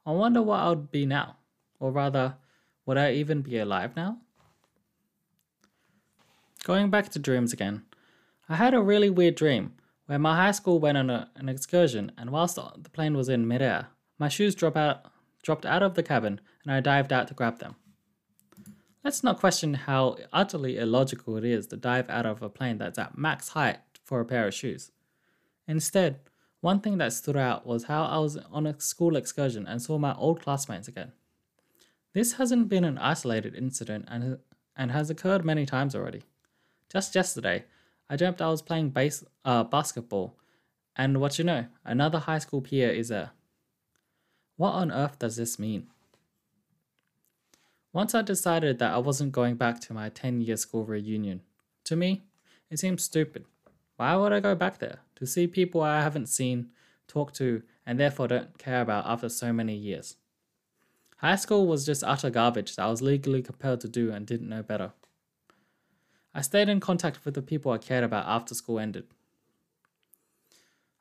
I 0.06 0.12
wonder 0.12 0.42
what 0.42 0.60
I 0.60 0.70
would 0.70 0.92
be 0.92 1.06
now. 1.06 1.38
Or 1.80 1.92
rather, 1.92 2.36
would 2.86 2.98
I 2.98 3.14
even 3.14 3.42
be 3.42 3.58
alive 3.58 3.96
now? 3.96 4.18
Going 6.64 6.90
back 6.90 7.10
to 7.10 7.20
dreams 7.20 7.54
again, 7.54 7.84
I 8.50 8.56
had 8.56 8.74
a 8.74 8.82
really 8.82 9.10
weird 9.10 9.36
dream 9.36 9.74
where 10.06 10.20
my 10.20 10.36
high 10.36 10.52
school 10.52 10.80
went 10.80 10.98
on 10.98 11.10
a, 11.10 11.30
an 11.36 11.48
excursion, 11.48 12.12
and 12.18 12.32
whilst 12.32 12.56
the 12.56 12.90
plane 12.90 13.16
was 13.16 13.30
in 13.30 13.48
midair, 13.48 13.88
my 14.20 14.28
shoes 14.28 14.56
drop 14.56 14.76
out, 14.76 15.06
dropped 15.42 15.66
out 15.66 15.84
of 15.84 15.96
the 15.96 16.04
cabin, 16.04 16.40
and 16.64 16.74
I 16.74 16.80
dived 16.80 17.12
out 17.12 17.28
to 17.28 17.34
grab 17.34 17.60
them. 17.60 17.76
Let's 19.04 19.24
not 19.24 19.40
question 19.40 19.74
how 19.74 20.18
utterly 20.32 20.78
illogical 20.78 21.36
it 21.38 21.44
is 21.44 21.68
to 21.68 21.78
dive 21.78 22.10
out 22.10 22.26
of 22.26 22.42
a 22.42 22.50
plane 22.50 22.78
that's 22.78 23.00
at 23.00 23.18
max 23.18 23.50
height 23.50 23.80
for 24.04 24.20
a 24.20 24.26
pair 24.26 24.48
of 24.48 24.54
shoes. 24.54 24.92
Instead, 25.68 26.20
one 26.60 26.80
thing 26.80 27.00
that 27.00 27.14
stood 27.14 27.36
out 27.36 27.66
was 27.66 27.86
how 27.86 28.04
I 28.04 28.20
was 28.20 28.38
on 28.52 28.68
a 28.68 28.80
school 28.80 29.16
excursion 29.16 29.66
and 29.66 29.82
saw 29.82 29.98
my 29.98 30.14
old 30.14 30.42
classmates 30.42 30.88
again. 30.88 31.12
This 32.14 32.34
hasn't 32.34 32.70
been 32.70 32.84
an 32.84 33.00
isolated 33.00 33.56
incident 33.56 34.06
and, 34.08 34.38
and 34.76 34.92
has 34.92 35.10
occurred 35.10 35.44
many 35.44 35.66
times 35.66 35.96
already. 35.96 36.24
Just 36.92 37.16
yesterday, 37.16 37.66
I 38.10 38.18
dreamt 38.18 38.42
I 38.42 38.50
was 38.50 38.62
playing 38.62 38.90
base, 38.90 39.24
uh, 39.46 39.64
basketball, 39.64 40.38
and 40.96 41.20
what 41.20 41.40
you 41.40 41.46
know, 41.46 41.66
another 41.86 42.20
high 42.20 42.40
school 42.40 42.62
peer 42.62 42.90
is 42.92 43.08
there. 43.08 43.32
What 44.62 44.74
on 44.74 44.92
earth 44.92 45.18
does 45.18 45.38
this 45.38 45.58
mean? 45.58 45.88
Once 47.92 48.14
I 48.14 48.22
decided 48.22 48.78
that 48.78 48.94
I 48.94 49.00
wasn't 49.00 49.32
going 49.32 49.56
back 49.56 49.80
to 49.80 49.94
my 49.96 50.10
10 50.10 50.42
year 50.42 50.56
school 50.56 50.86
reunion, 50.86 51.42
to 51.86 51.96
me, 51.96 52.22
it 52.70 52.78
seemed 52.78 53.02
stupid. 53.02 53.46
Why 53.98 54.16
would 54.16 54.32
I 54.32 54.40
go 54.40 54.54
back 54.54 54.78
there? 54.78 55.00
To 55.16 55.26
see 55.26 55.48
people 55.48 55.82
I 55.82 56.04
haven't 56.04 56.30
seen, 56.30 56.70
talk 57.08 57.34
to, 57.34 57.64
and 57.88 58.00
therefore 58.00 58.28
don't 58.28 58.56
care 58.60 58.82
about 58.82 59.08
after 59.08 59.30
so 59.30 59.52
many 59.52 59.74
years. 59.74 60.18
High 61.18 61.38
school 61.38 61.66
was 61.66 61.84
just 61.84 62.04
utter 62.04 62.30
garbage 62.30 62.76
that 62.76 62.86
I 62.86 62.92
was 62.92 63.02
legally 63.02 63.42
compelled 63.42 63.82
to 63.82 63.88
do 63.88 64.12
and 64.12 64.28
didn't 64.28 64.50
know 64.50 64.62
better. 64.62 64.92
I 66.36 66.42
stayed 66.42 66.70
in 66.70 66.80
contact 66.80 67.26
with 67.26 67.34
the 67.34 67.42
people 67.42 67.72
I 67.72 67.80
cared 67.80 68.04
about 68.04 68.28
after 68.28 68.54
school 68.54 68.78
ended. 68.78 69.06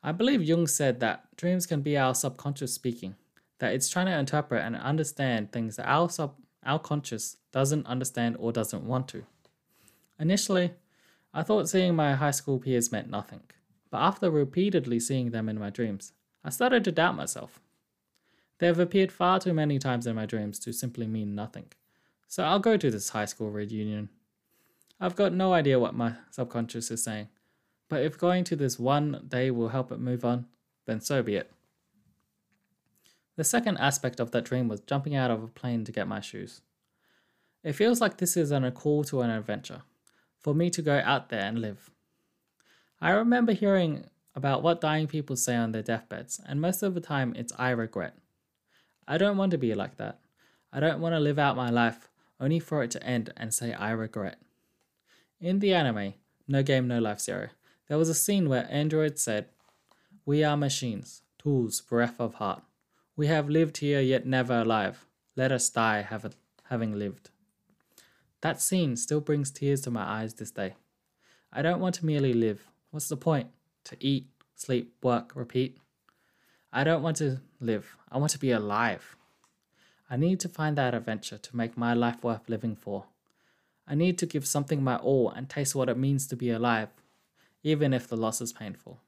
I 0.02 0.12
believe 0.12 0.42
Jung 0.42 0.66
said 0.66 1.00
that 1.00 1.36
dreams 1.36 1.66
can 1.66 1.82
be 1.82 1.98
our 1.98 2.14
subconscious 2.14 2.72
speaking, 2.72 3.16
that 3.60 3.72
it's 3.72 3.88
trying 3.88 4.06
to 4.06 4.18
interpret 4.18 4.64
and 4.64 4.76
understand 4.76 5.52
things 5.52 5.76
that 5.76 5.88
our 5.88 6.10
sub 6.10 6.34
our 6.64 6.78
conscious 6.78 7.38
doesn't 7.52 7.86
understand 7.86 8.36
or 8.38 8.52
doesn't 8.52 8.84
want 8.84 9.08
to. 9.08 9.24
Initially, 10.18 10.72
I 11.32 11.42
thought 11.42 11.70
seeing 11.70 11.94
my 11.94 12.14
high 12.14 12.32
school 12.32 12.58
peers 12.58 12.92
meant 12.92 13.08
nothing, 13.08 13.40
but 13.90 13.98
after 13.98 14.30
repeatedly 14.30 15.00
seeing 15.00 15.30
them 15.30 15.48
in 15.48 15.58
my 15.58 15.70
dreams, 15.70 16.12
I 16.44 16.50
started 16.50 16.84
to 16.84 16.92
doubt 16.92 17.16
myself. 17.16 17.60
They 18.58 18.66
have 18.66 18.78
appeared 18.78 19.10
far 19.10 19.40
too 19.40 19.54
many 19.54 19.78
times 19.78 20.06
in 20.06 20.16
my 20.16 20.26
dreams 20.26 20.58
to 20.58 20.72
simply 20.72 21.06
mean 21.06 21.34
nothing, 21.34 21.66
so 22.28 22.44
I'll 22.44 22.58
go 22.58 22.76
to 22.76 22.90
this 22.90 23.10
high 23.10 23.24
school 23.24 23.50
reunion 23.50 24.10
I've 25.02 25.16
got 25.16 25.32
no 25.32 25.54
idea 25.54 25.80
what 25.80 25.94
my 25.94 26.12
subconscious 26.30 26.90
is 26.90 27.02
saying, 27.02 27.28
but 27.88 28.02
if 28.02 28.18
going 28.18 28.44
to 28.44 28.56
this 28.56 28.78
one 28.78 29.24
day 29.26 29.50
will 29.50 29.70
help 29.70 29.90
it 29.90 29.98
move 29.98 30.26
on, 30.26 30.44
then 30.84 31.00
so 31.00 31.22
be 31.22 31.36
it. 31.36 31.50
The 33.40 33.44
second 33.44 33.78
aspect 33.78 34.20
of 34.20 34.32
that 34.32 34.44
dream 34.44 34.68
was 34.68 34.82
jumping 34.82 35.16
out 35.16 35.30
of 35.30 35.42
a 35.42 35.46
plane 35.46 35.82
to 35.86 35.92
get 35.92 36.06
my 36.06 36.20
shoes. 36.20 36.60
It 37.64 37.72
feels 37.72 37.98
like 37.98 38.18
this 38.18 38.36
is 38.36 38.52
a 38.52 38.70
call 38.70 39.02
to 39.04 39.22
an 39.22 39.30
adventure, 39.30 39.80
for 40.38 40.54
me 40.54 40.68
to 40.68 40.82
go 40.82 41.00
out 41.02 41.30
there 41.30 41.40
and 41.40 41.58
live. 41.58 41.88
I 43.00 43.12
remember 43.12 43.52
hearing 43.52 44.04
about 44.34 44.62
what 44.62 44.82
dying 44.82 45.06
people 45.06 45.36
say 45.36 45.56
on 45.56 45.72
their 45.72 45.80
deathbeds, 45.80 46.38
and 46.44 46.60
most 46.60 46.82
of 46.82 46.92
the 46.92 47.00
time 47.00 47.32
it's 47.34 47.50
I 47.56 47.70
regret. 47.70 48.14
I 49.08 49.16
don't 49.16 49.38
want 49.38 49.52
to 49.52 49.56
be 49.56 49.72
like 49.72 49.96
that. 49.96 50.18
I 50.70 50.78
don't 50.78 51.00
want 51.00 51.14
to 51.14 51.18
live 51.18 51.38
out 51.38 51.56
my 51.56 51.70
life 51.70 52.10
only 52.38 52.60
for 52.60 52.82
it 52.82 52.90
to 52.90 53.02
end 53.02 53.32
and 53.38 53.54
say 53.54 53.72
I 53.72 53.92
regret. 53.92 54.36
In 55.40 55.60
the 55.60 55.72
anime, 55.72 56.12
No 56.46 56.62
Game 56.62 56.86
No 56.86 56.98
Life 56.98 57.20
Zero, 57.20 57.48
there 57.88 57.96
was 57.96 58.10
a 58.10 58.14
scene 58.14 58.50
where 58.50 58.68
Android 58.70 59.18
said, 59.18 59.46
We 60.26 60.44
are 60.44 60.58
machines, 60.58 61.22
tools, 61.38 61.80
breath 61.80 62.20
of 62.20 62.34
heart. 62.34 62.64
We 63.20 63.26
have 63.26 63.50
lived 63.50 63.76
here 63.76 64.00
yet 64.00 64.24
never 64.24 64.60
alive. 64.60 65.04
Let 65.36 65.52
us 65.52 65.68
die 65.68 66.08
having 66.70 66.98
lived. 66.98 67.28
That 68.40 68.62
scene 68.62 68.96
still 68.96 69.20
brings 69.20 69.50
tears 69.50 69.82
to 69.82 69.90
my 69.90 70.02
eyes 70.02 70.32
this 70.32 70.50
day. 70.50 70.76
I 71.52 71.60
don't 71.60 71.80
want 71.80 71.96
to 71.96 72.06
merely 72.06 72.32
live. 72.32 72.66
What's 72.90 73.10
the 73.10 73.18
point? 73.18 73.48
To 73.84 73.96
eat, 74.00 74.28
sleep, 74.54 74.94
work, 75.02 75.32
repeat? 75.34 75.76
I 76.72 76.82
don't 76.82 77.02
want 77.02 77.18
to 77.18 77.42
live. 77.60 77.94
I 78.10 78.16
want 78.16 78.32
to 78.32 78.38
be 78.38 78.52
alive. 78.52 79.16
I 80.08 80.16
need 80.16 80.40
to 80.40 80.48
find 80.48 80.78
that 80.78 80.94
adventure 80.94 81.36
to 81.36 81.56
make 81.56 81.76
my 81.76 81.92
life 81.92 82.24
worth 82.24 82.48
living 82.48 82.74
for. 82.74 83.04
I 83.86 83.96
need 83.96 84.16
to 84.20 84.24
give 84.24 84.46
something 84.46 84.82
my 84.82 84.96
all 84.96 85.28
and 85.28 85.46
taste 85.46 85.74
what 85.74 85.90
it 85.90 85.98
means 85.98 86.26
to 86.28 86.36
be 86.36 86.48
alive, 86.48 86.88
even 87.62 87.92
if 87.92 88.08
the 88.08 88.16
loss 88.16 88.40
is 88.40 88.54
painful. 88.54 89.02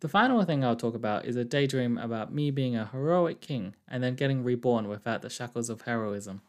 The 0.00 0.08
final 0.08 0.42
thing 0.44 0.64
I'll 0.64 0.76
talk 0.76 0.94
about 0.94 1.24
is 1.24 1.36
a 1.36 1.44
daydream 1.44 1.96
about 1.98 2.32
me 2.32 2.50
being 2.50 2.76
a 2.76 2.86
heroic 2.86 3.40
king 3.40 3.74
and 3.88 4.02
then 4.02 4.14
getting 4.14 4.44
reborn 4.44 4.88
without 4.88 5.22
the 5.22 5.30
shackles 5.30 5.70
of 5.70 5.82
heroism. 5.82 6.42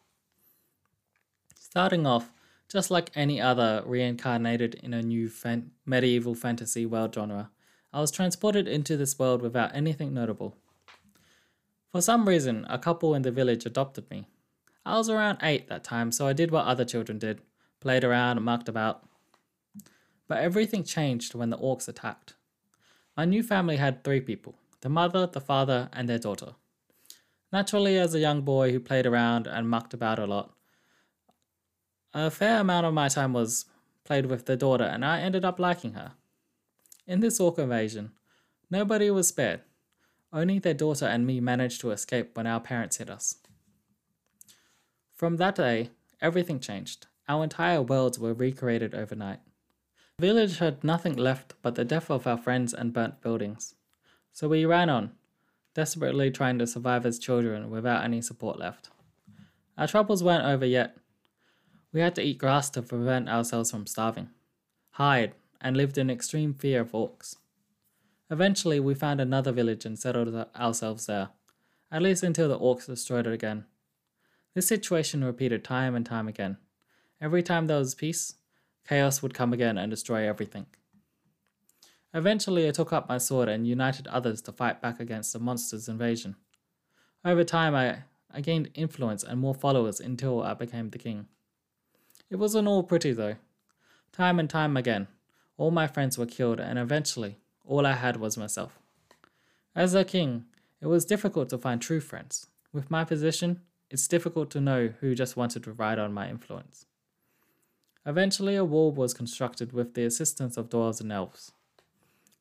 Starting 1.58 2.06
off, 2.06 2.32
just 2.70 2.92
like 2.92 3.12
any 3.16 3.40
other 3.40 3.84
reincarnated 3.86 4.76
in 4.76 4.94
a 4.94 5.02
new 5.02 5.30
fan- 5.30 5.72
medieval 5.86 6.36
fantasy 6.36 6.86
world 6.86 7.14
genre, 7.16 7.50
I 7.94 8.02
was 8.02 8.12
transported 8.12 8.68
into 8.68 8.98
this 8.98 9.18
world 9.18 9.42
without 9.42 9.74
anything 9.74 10.14
notable. 10.14 10.56
For 11.92 12.02
some 12.02 12.28
reason, 12.28 12.66
a 12.70 12.78
couple 12.78 13.16
in 13.16 13.22
the 13.22 13.32
village 13.32 13.66
adopted 13.66 14.10
me, 14.12 14.28
I 14.88 14.98
was 14.98 15.10
around 15.10 15.40
8 15.44 15.68
that 15.68 15.84
time, 15.84 16.14
so 16.14 16.28
I 16.28 16.34
did 16.34 16.50
what 16.50 16.66
other 16.66 16.86
children 16.86 17.20
did 17.20 17.42
played 17.82 18.06
around 18.06 18.38
and 18.38 18.46
mucked 18.46 18.70
about. 18.70 19.06
But 20.30 20.38
everything 20.38 20.86
changed 20.86 21.36
when 21.36 21.50
the 21.50 21.58
orcs 21.58 21.90
attacked. 21.90 22.36
My 23.18 23.26
new 23.26 23.42
family 23.42 23.78
had 23.78 24.04
three 24.04 24.22
people 24.22 24.56
the 24.82 24.90
mother, 24.90 25.26
the 25.26 25.42
father, 25.42 25.90
and 25.92 26.08
their 26.08 26.20
daughter. 26.20 26.54
Naturally, 27.52 27.98
as 27.98 28.14
a 28.14 28.20
young 28.20 28.42
boy 28.42 28.72
who 28.72 28.80
played 28.80 29.08
around 29.08 29.48
and 29.48 29.68
mucked 29.68 29.96
about 29.96 30.20
a 30.20 30.28
lot, 30.28 30.54
a 32.14 32.30
fair 32.30 32.62
amount 32.62 32.86
of 32.86 32.94
my 32.94 33.08
time 33.08 33.34
was 33.34 33.66
played 34.04 34.28
with 34.28 34.46
the 34.46 34.56
daughter, 34.56 34.84
and 34.84 35.04
I 35.04 35.22
ended 35.22 35.44
up 35.44 35.60
liking 35.60 35.94
her. 35.94 36.14
In 37.08 37.20
this 37.20 37.40
orc 37.40 37.58
invasion, 37.58 38.12
nobody 38.70 39.10
was 39.10 39.30
spared. 39.30 39.62
Only 40.32 40.60
their 40.60 40.76
daughter 40.76 41.06
and 41.06 41.26
me 41.26 41.40
managed 41.40 41.82
to 41.82 41.92
escape 41.92 42.38
when 42.38 42.46
our 42.46 42.60
parents 42.60 42.98
hit 42.98 43.10
us. 43.10 43.36
From 45.16 45.38
that 45.38 45.56
day, 45.56 45.90
everything 46.22 46.60
changed. 46.60 47.08
Our 47.28 47.44
entire 47.44 47.82
worlds 47.82 48.20
were 48.20 48.34
recreated 48.34 48.94
overnight. 48.94 49.40
The 50.20 50.26
village 50.26 50.58
had 50.58 50.84
nothing 50.84 51.16
left 51.16 51.54
but 51.62 51.76
the 51.76 51.86
death 51.86 52.10
of 52.10 52.26
our 52.26 52.40
friends 52.40 52.74
and 52.74 52.92
burnt 52.92 53.22
buildings. 53.22 53.76
So 54.34 54.48
we 54.48 54.66
ran 54.66 54.90
on, 54.90 55.12
desperately 55.76 56.32
trying 56.32 56.58
to 56.58 56.66
survive 56.66 57.06
as 57.06 57.20
children 57.20 57.70
without 57.70 58.04
any 58.04 58.24
support 58.24 58.58
left. 58.58 58.90
Our 59.78 59.86
troubles 59.86 60.24
weren't 60.24 60.44
over 60.44 60.66
yet. 60.66 60.98
We 61.94 62.00
had 62.00 62.16
to 62.16 62.24
eat 62.24 62.40
grass 62.40 62.72
to 62.72 62.82
prevent 62.82 63.30
ourselves 63.30 63.70
from 63.70 63.86
starving, 63.86 64.32
hide, 64.94 65.36
and 65.62 65.78
lived 65.78 66.00
in 66.00 66.10
extreme 66.10 66.56
fear 66.56 66.82
of 66.82 66.94
orcs. 66.94 67.36
Eventually, 68.32 68.80
we 68.80 68.96
found 68.96 69.22
another 69.22 69.52
village 69.52 69.86
and 69.86 70.00
settled 70.00 70.34
ourselves 70.56 71.06
there, 71.06 71.30
at 71.92 72.02
least 72.02 72.24
until 72.24 72.50
the 72.50 72.58
orcs 72.58 72.88
destroyed 72.88 73.28
it 73.28 73.34
again. 73.34 73.66
This 74.56 74.68
situation 74.68 75.24
repeated 75.24 75.64
time 75.64 75.94
and 75.94 76.08
time 76.08 76.28
again. 76.28 76.58
Every 77.22 77.44
time 77.44 77.68
there 77.68 77.78
was 77.78 77.94
peace, 77.94 78.34
chaos 78.88 79.22
would 79.22 79.34
come 79.34 79.54
again 79.54 79.78
and 79.78 79.90
destroy 79.90 80.28
everything. 80.28 80.66
Eventually, 82.14 82.68
I 82.68 82.72
took 82.72 82.94
up 82.94 83.10
my 83.10 83.18
sword 83.18 83.50
and 83.50 83.68
united 83.68 84.08
others 84.08 84.42
to 84.44 84.52
fight 84.52 84.82
back 84.82 85.00
against 85.00 85.34
the 85.34 85.40
monster's 85.40 85.90
invasion. 85.90 86.36
Over 87.26 87.44
time, 87.44 87.76
I, 87.76 88.04
I 88.34 88.42
gained 88.42 88.70
influence 88.74 89.24
and 89.24 89.40
more 89.40 89.54
followers 89.54 90.00
until 90.00 90.42
I 90.42 90.54
became 90.54 90.90
the 90.90 90.98
king. 90.98 91.28
It 92.30 92.38
wasn't 92.38 92.68
all 92.68 92.84
pretty 92.84 93.12
though. 93.12 93.36
Time 94.12 94.40
and 94.40 94.50
time 94.50 94.78
again, 94.78 95.08
all 95.58 95.72
my 95.72 95.88
friends 95.88 96.18
were 96.18 96.26
killed, 96.26 96.60
and 96.60 96.80
eventually, 96.80 97.38
all 97.66 97.86
I 97.86 97.94
had 97.94 98.18
was 98.18 98.38
myself. 98.38 98.80
As 99.76 99.94
a 99.94 100.06
king, 100.06 100.46
it 100.82 100.88
was 100.88 101.06
difficult 101.06 101.50
to 101.50 101.58
find 101.58 101.82
true 101.82 102.00
friends. 102.00 102.48
With 102.72 102.90
my 102.90 103.04
position, 103.04 103.62
it's 103.90 104.08
difficult 104.08 104.50
to 104.52 104.62
know 104.62 104.94
who 105.00 105.16
just 105.16 105.38
wanted 105.38 105.64
to 105.64 105.72
ride 105.74 106.00
on 106.00 106.14
my 106.14 106.30
influence. 106.30 106.86
Eventually, 108.08 108.56
a 108.56 108.64
wall 108.64 108.94
was 108.94 109.14
constructed 109.14 109.74
with 109.74 109.94
the 109.94 110.06
assistance 110.06 110.56
of 110.56 110.70
dwarves 110.70 111.02
and 111.02 111.12
elves. 111.12 111.52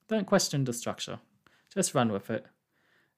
Don't 0.06 0.26
question 0.26 0.64
the 0.64 0.72
structure, 0.72 1.18
just 1.74 1.92
run 1.92 2.12
with 2.12 2.30
it. 2.30 2.46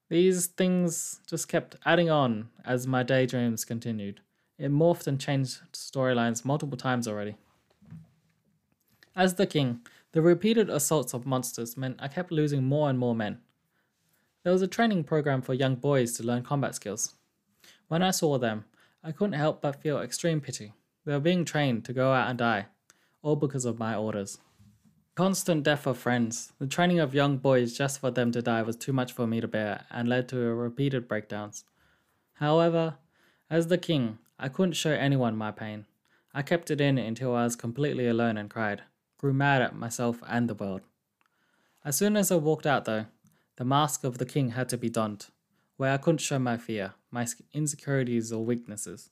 These 0.08 0.46
things 0.46 1.20
just 1.26 1.48
kept 1.48 1.76
adding 1.84 2.08
on 2.08 2.48
as 2.64 2.86
my 2.86 3.02
daydreams 3.02 3.66
continued. 3.66 4.22
It 4.58 4.72
morphed 4.72 5.06
and 5.06 5.20
changed 5.20 5.60
storylines 5.74 6.46
multiple 6.46 6.78
times 6.78 7.06
already. 7.06 7.36
As 9.14 9.34
the 9.34 9.46
king, 9.46 9.80
the 10.12 10.22
repeated 10.22 10.70
assaults 10.70 11.12
of 11.12 11.26
monsters 11.26 11.76
meant 11.76 11.98
I 11.98 12.08
kept 12.08 12.32
losing 12.32 12.64
more 12.64 12.88
and 12.88 12.98
more 12.98 13.14
men. 13.14 13.40
There 14.42 14.54
was 14.54 14.62
a 14.62 14.66
training 14.66 15.04
program 15.04 15.42
for 15.42 15.52
young 15.52 15.74
boys 15.74 16.14
to 16.14 16.22
learn 16.22 16.44
combat 16.44 16.74
skills. 16.74 17.14
When 17.88 18.02
I 18.02 18.10
saw 18.10 18.38
them, 18.38 18.64
I 19.04 19.12
couldn't 19.12 19.34
help 19.34 19.60
but 19.60 19.82
feel 19.82 20.00
extreme 20.00 20.40
pity. 20.40 20.72
They 21.08 21.14
were 21.14 21.20
being 21.20 21.46
trained 21.46 21.86
to 21.86 21.94
go 21.94 22.12
out 22.12 22.28
and 22.28 22.38
die, 22.38 22.66
all 23.22 23.34
because 23.34 23.64
of 23.64 23.78
my 23.78 23.94
orders. 23.94 24.36
Constant 25.14 25.62
death 25.62 25.86
of 25.86 25.96
friends, 25.96 26.52
the 26.58 26.66
training 26.66 26.98
of 26.98 27.14
young 27.14 27.38
boys 27.38 27.72
just 27.72 27.98
for 27.98 28.10
them 28.10 28.30
to 28.32 28.42
die 28.42 28.60
was 28.60 28.76
too 28.76 28.92
much 28.92 29.14
for 29.14 29.26
me 29.26 29.40
to 29.40 29.48
bear 29.48 29.86
and 29.90 30.06
led 30.06 30.28
to 30.28 30.36
repeated 30.36 31.08
breakdowns. 31.08 31.64
However, 32.34 32.98
as 33.48 33.68
the 33.68 33.78
king, 33.78 34.18
I 34.38 34.50
couldn't 34.50 34.74
show 34.74 34.90
anyone 34.90 35.34
my 35.34 35.50
pain. 35.50 35.86
I 36.34 36.42
kept 36.42 36.70
it 36.70 36.78
in 36.78 36.98
until 36.98 37.34
I 37.34 37.44
was 37.44 37.56
completely 37.56 38.06
alone 38.06 38.36
and 38.36 38.50
cried 38.50 38.82
grew 39.16 39.32
mad 39.32 39.62
at 39.62 39.74
myself 39.74 40.22
and 40.28 40.46
the 40.46 40.52
world. 40.52 40.82
As 41.86 41.96
soon 41.96 42.18
as 42.18 42.30
I 42.30 42.36
walked 42.36 42.66
out, 42.66 42.84
though, 42.84 43.06
the 43.56 43.64
mask 43.64 44.04
of 44.04 44.18
the 44.18 44.26
king 44.26 44.50
had 44.50 44.68
to 44.68 44.76
be 44.76 44.90
donned, 44.90 45.28
where 45.78 45.94
I 45.94 45.96
couldn't 45.96 46.18
show 46.18 46.38
my 46.38 46.58
fear, 46.58 46.92
my 47.10 47.26
insecurities, 47.54 48.30
or 48.30 48.44
weaknesses. 48.44 49.08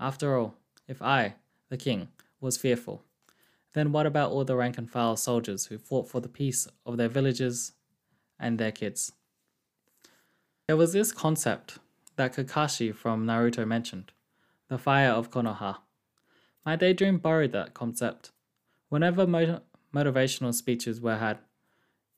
After 0.00 0.38
all, 0.38 0.54
if 0.88 1.00
I, 1.02 1.34
the 1.68 1.76
king, 1.76 2.08
was 2.40 2.56
fearful, 2.56 3.04
then 3.72 3.92
what 3.92 4.06
about 4.06 4.32
all 4.32 4.44
the 4.44 4.56
rank 4.56 4.78
and 4.78 4.90
file 4.90 5.16
soldiers 5.16 5.66
who 5.66 5.78
fought 5.78 6.08
for 6.08 6.20
the 6.20 6.28
peace 6.28 6.66
of 6.84 6.96
their 6.96 7.08
villages 7.08 7.72
and 8.38 8.58
their 8.58 8.72
kids? 8.72 9.12
There 10.66 10.76
was 10.76 10.92
this 10.92 11.12
concept 11.12 11.78
that 12.16 12.34
Kakashi 12.34 12.94
from 12.94 13.26
Naruto 13.26 13.66
mentioned 13.66 14.12
the 14.68 14.78
fire 14.78 15.10
of 15.10 15.30
Konoha. 15.30 15.78
My 16.64 16.76
daydream 16.76 17.18
borrowed 17.18 17.52
that 17.52 17.74
concept 17.74 18.30
Whenever 18.90 19.24
motivational 19.24 20.52
speeches 20.52 21.00
were 21.00 21.16
had, 21.16 21.38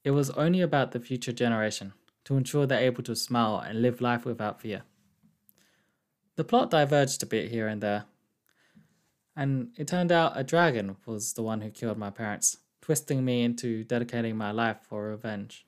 it 0.04 0.12
was 0.12 0.30
only 0.30 0.62
about 0.62 0.92
the 0.92 1.00
future 1.00 1.30
generation 1.30 1.92
to 2.24 2.36
ensure 2.36 2.66
they're 2.66 2.80
able 2.80 3.02
to 3.02 3.14
smile 3.14 3.58
and 3.58 3.82
live 3.82 4.00
life 4.00 4.24
without 4.24 4.60
fear. 4.60 4.82
The 6.36 6.44
plot 6.44 6.70
diverged 6.70 7.22
a 7.22 7.26
bit 7.26 7.50
here 7.50 7.68
and 7.68 7.82
there, 7.82 8.06
and 9.36 9.70
it 9.76 9.88
turned 9.88 10.12
out 10.12 10.32
a 10.36 10.44
dragon 10.44 10.96
was 11.06 11.32
the 11.32 11.42
one 11.42 11.60
who 11.60 11.70
killed 11.70 11.98
my 11.98 12.10
parents, 12.10 12.58
twisting 12.80 13.24
me 13.24 13.42
into 13.42 13.84
dedicating 13.84 14.36
my 14.36 14.50
life 14.50 14.78
for 14.82 15.08
revenge. 15.08 15.66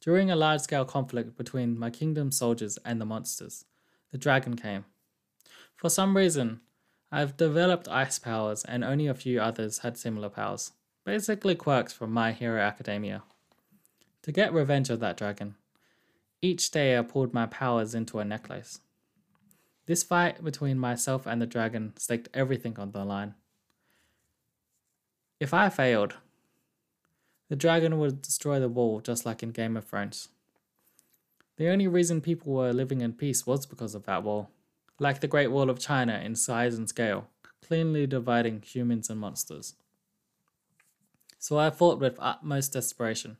During 0.00 0.30
a 0.30 0.36
large 0.36 0.62
scale 0.62 0.84
conflict 0.84 1.36
between 1.36 1.78
my 1.78 1.90
kingdom's 1.90 2.38
soldiers 2.38 2.78
and 2.84 3.00
the 3.00 3.04
monsters, 3.04 3.66
the 4.12 4.18
dragon 4.18 4.56
came. 4.56 4.86
For 5.76 5.90
some 5.90 6.16
reason, 6.16 6.60
I've 7.12 7.36
developed 7.36 7.88
ice 7.88 8.18
powers, 8.18 8.64
and 8.64 8.84
only 8.84 9.08
a 9.08 9.14
few 9.14 9.40
others 9.40 9.78
had 9.78 9.98
similar 9.98 10.28
powers. 10.28 10.72
Basically, 11.04 11.54
quirks 11.54 11.92
from 11.92 12.12
My 12.12 12.32
Hero 12.32 12.60
Academia. 12.60 13.22
To 14.22 14.32
get 14.32 14.52
revenge 14.52 14.90
of 14.90 15.00
that 15.00 15.16
dragon, 15.16 15.56
each 16.40 16.70
day 16.70 16.96
I 16.96 17.02
pulled 17.02 17.34
my 17.34 17.46
powers 17.46 17.94
into 17.94 18.20
a 18.20 18.24
necklace. 18.24 18.80
This 19.86 20.02
fight 20.02 20.44
between 20.44 20.78
myself 20.78 21.26
and 21.26 21.40
the 21.40 21.46
dragon 21.46 21.92
staked 21.96 22.28
everything 22.32 22.78
on 22.78 22.92
the 22.92 23.04
line. 23.04 23.34
If 25.38 25.54
I 25.54 25.68
failed, 25.68 26.14
the 27.48 27.56
dragon 27.56 27.98
would 27.98 28.22
destroy 28.22 28.60
the 28.60 28.68
wall 28.68 29.00
just 29.00 29.26
like 29.26 29.42
in 29.42 29.50
Game 29.50 29.76
of 29.76 29.84
Thrones. 29.84 30.28
The 31.56 31.68
only 31.68 31.88
reason 31.88 32.20
people 32.20 32.52
were 32.52 32.72
living 32.72 33.00
in 33.00 33.14
peace 33.14 33.46
was 33.46 33.66
because 33.66 33.94
of 33.94 34.04
that 34.04 34.22
wall 34.22 34.50
like 35.00 35.20
the 35.20 35.26
Great 35.26 35.50
Wall 35.50 35.70
of 35.70 35.80
China 35.80 36.20
in 36.22 36.36
size 36.36 36.76
and 36.76 36.88
scale, 36.88 37.26
cleanly 37.66 38.06
dividing 38.06 38.62
humans 38.62 39.08
and 39.08 39.18
monsters. 39.18 39.74
So 41.38 41.58
I 41.58 41.70
fought 41.70 41.98
with 41.98 42.18
utmost 42.20 42.74
desperation. 42.74 43.38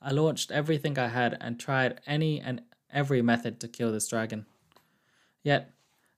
I 0.00 0.12
launched 0.12 0.52
everything 0.52 0.96
I 0.96 1.08
had 1.08 1.36
and 1.40 1.58
tried 1.58 2.00
any 2.06 2.40
and 2.40 2.62
every 2.90 3.20
method 3.20 3.58
to 3.60 3.68
kill 3.68 3.90
this 3.90 4.08
dragon. 4.08 4.46
Yet, 5.42 5.72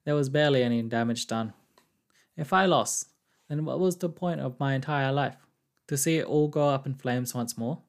there 0.04 0.14
was 0.14 0.28
barely 0.28 0.62
any 0.62 0.82
damage 0.82 1.26
done. 1.26 1.54
If 2.37 2.52
I 2.52 2.66
lost, 2.66 3.08
then 3.48 3.64
what 3.64 3.80
was 3.80 3.96
the 3.96 4.08
point 4.08 4.40
of 4.40 4.60
my 4.60 4.74
entire 4.74 5.12
life? 5.12 5.37
To 5.88 5.96
see 5.96 6.18
it 6.18 6.26
all 6.26 6.48
go 6.48 6.68
up 6.68 6.87
in 6.87 6.94
flames 6.94 7.34
once 7.34 7.58
more? 7.58 7.82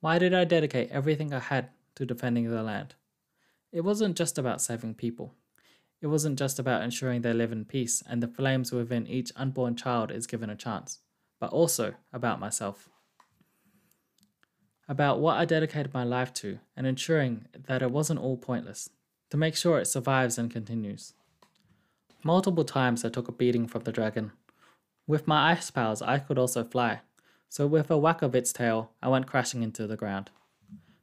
Why 0.00 0.18
did 0.18 0.34
I 0.34 0.44
dedicate 0.44 0.90
everything 0.90 1.32
I 1.32 1.38
had 1.38 1.68
to 1.94 2.04
defending 2.04 2.50
the 2.50 2.62
land? 2.62 2.94
It 3.70 3.82
wasn't 3.82 4.16
just 4.16 4.38
about 4.38 4.60
saving 4.60 4.94
people. 4.94 5.34
It 6.00 6.08
wasn't 6.08 6.38
just 6.38 6.58
about 6.58 6.82
ensuring 6.82 7.22
they 7.22 7.32
live 7.32 7.52
in 7.52 7.64
peace 7.64 8.02
and 8.08 8.22
the 8.22 8.28
flames 8.28 8.72
within 8.72 9.06
each 9.06 9.32
unborn 9.36 9.76
child 9.76 10.10
is 10.10 10.26
given 10.26 10.50
a 10.50 10.56
chance, 10.56 10.98
but 11.38 11.52
also 11.52 11.94
about 12.12 12.40
myself. 12.40 12.88
About 14.88 15.20
what 15.20 15.36
I 15.38 15.44
dedicated 15.44 15.94
my 15.94 16.02
life 16.02 16.34
to 16.34 16.58
and 16.76 16.86
ensuring 16.86 17.46
that 17.68 17.82
it 17.82 17.92
wasn't 17.92 18.18
all 18.18 18.36
pointless, 18.36 18.90
to 19.32 19.38
make 19.38 19.56
sure 19.56 19.78
it 19.78 19.86
survives 19.86 20.36
and 20.36 20.50
continues. 20.50 21.14
Multiple 22.22 22.64
times 22.64 23.02
I 23.02 23.08
took 23.08 23.28
a 23.28 23.32
beating 23.32 23.66
from 23.66 23.84
the 23.84 23.90
dragon. 23.90 24.32
With 25.06 25.26
my 25.26 25.52
ice 25.52 25.70
powers, 25.70 26.02
I 26.02 26.18
could 26.18 26.36
also 26.36 26.62
fly, 26.64 27.00
so 27.48 27.66
with 27.66 27.90
a 27.90 27.96
whack 27.96 28.20
of 28.20 28.34
its 28.34 28.52
tail, 28.52 28.90
I 29.02 29.08
went 29.08 29.26
crashing 29.26 29.62
into 29.62 29.86
the 29.86 29.96
ground. 29.96 30.28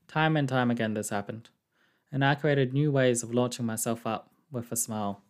Time 0.08 0.38
and 0.38 0.48
time 0.48 0.70
again, 0.70 0.94
this 0.94 1.10
happened, 1.10 1.50
and 2.12 2.24
I 2.24 2.36
created 2.36 2.72
new 2.72 2.92
ways 2.92 3.24
of 3.24 3.34
launching 3.34 3.66
myself 3.66 4.06
up 4.06 4.30
with 4.52 4.72
a 4.72 4.76
smile. 4.76 5.24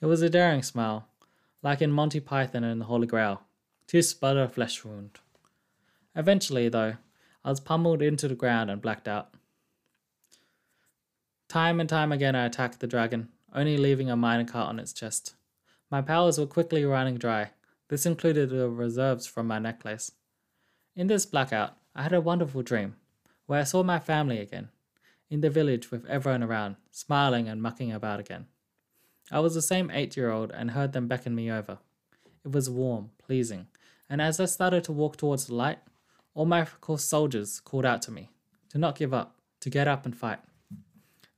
It 0.00 0.06
was 0.06 0.20
a 0.20 0.28
daring 0.28 0.64
smile, 0.64 1.06
like 1.62 1.80
in 1.80 1.92
Monty 1.92 2.18
Python 2.18 2.64
and 2.64 2.80
the 2.80 2.86
Holy 2.86 3.06
Grail. 3.06 3.42
But 4.20 4.36
a 4.36 4.48
flesh 4.48 4.84
wound. 4.84 5.20
Eventually, 6.16 6.68
though, 6.68 6.96
I 7.44 7.50
was 7.50 7.60
pummeled 7.60 8.02
into 8.02 8.26
the 8.26 8.34
ground 8.34 8.68
and 8.68 8.82
blacked 8.82 9.06
out. 9.06 9.32
Time 11.54 11.78
and 11.78 11.88
time 11.88 12.10
again, 12.10 12.34
I 12.34 12.46
attacked 12.46 12.80
the 12.80 12.88
dragon, 12.88 13.28
only 13.54 13.76
leaving 13.76 14.10
a 14.10 14.16
minor 14.16 14.44
cut 14.44 14.66
on 14.66 14.80
its 14.80 14.92
chest. 14.92 15.36
My 15.88 16.02
powers 16.02 16.36
were 16.36 16.48
quickly 16.48 16.84
running 16.84 17.16
dry. 17.16 17.50
This 17.86 18.06
included 18.06 18.50
the 18.50 18.68
reserves 18.68 19.24
from 19.28 19.46
my 19.46 19.60
necklace. 19.60 20.10
In 20.96 21.06
this 21.06 21.26
blackout, 21.26 21.76
I 21.94 22.02
had 22.02 22.12
a 22.12 22.20
wonderful 22.20 22.62
dream 22.62 22.96
where 23.46 23.60
I 23.60 23.62
saw 23.62 23.84
my 23.84 24.00
family 24.00 24.40
again, 24.40 24.70
in 25.30 25.42
the 25.42 25.48
village 25.48 25.92
with 25.92 26.04
everyone 26.06 26.42
around, 26.42 26.74
smiling 26.90 27.48
and 27.48 27.62
mucking 27.62 27.92
about 27.92 28.18
again. 28.18 28.46
I 29.30 29.38
was 29.38 29.54
the 29.54 29.62
same 29.62 29.92
eight 29.92 30.16
year 30.16 30.32
old 30.32 30.50
and 30.50 30.72
heard 30.72 30.92
them 30.92 31.06
beckon 31.06 31.36
me 31.36 31.52
over. 31.52 31.78
It 32.44 32.50
was 32.50 32.68
warm, 32.68 33.10
pleasing, 33.16 33.68
and 34.10 34.20
as 34.20 34.40
I 34.40 34.46
started 34.46 34.82
to 34.84 34.92
walk 34.92 35.18
towards 35.18 35.46
the 35.46 35.54
light, 35.54 35.78
all 36.34 36.46
my 36.46 36.66
soldiers 36.96 37.60
called 37.60 37.86
out 37.86 38.02
to 38.02 38.10
me 38.10 38.30
to 38.70 38.78
not 38.78 38.98
give 38.98 39.14
up, 39.14 39.36
to 39.60 39.70
get 39.70 39.86
up 39.86 40.04
and 40.04 40.16
fight. 40.16 40.40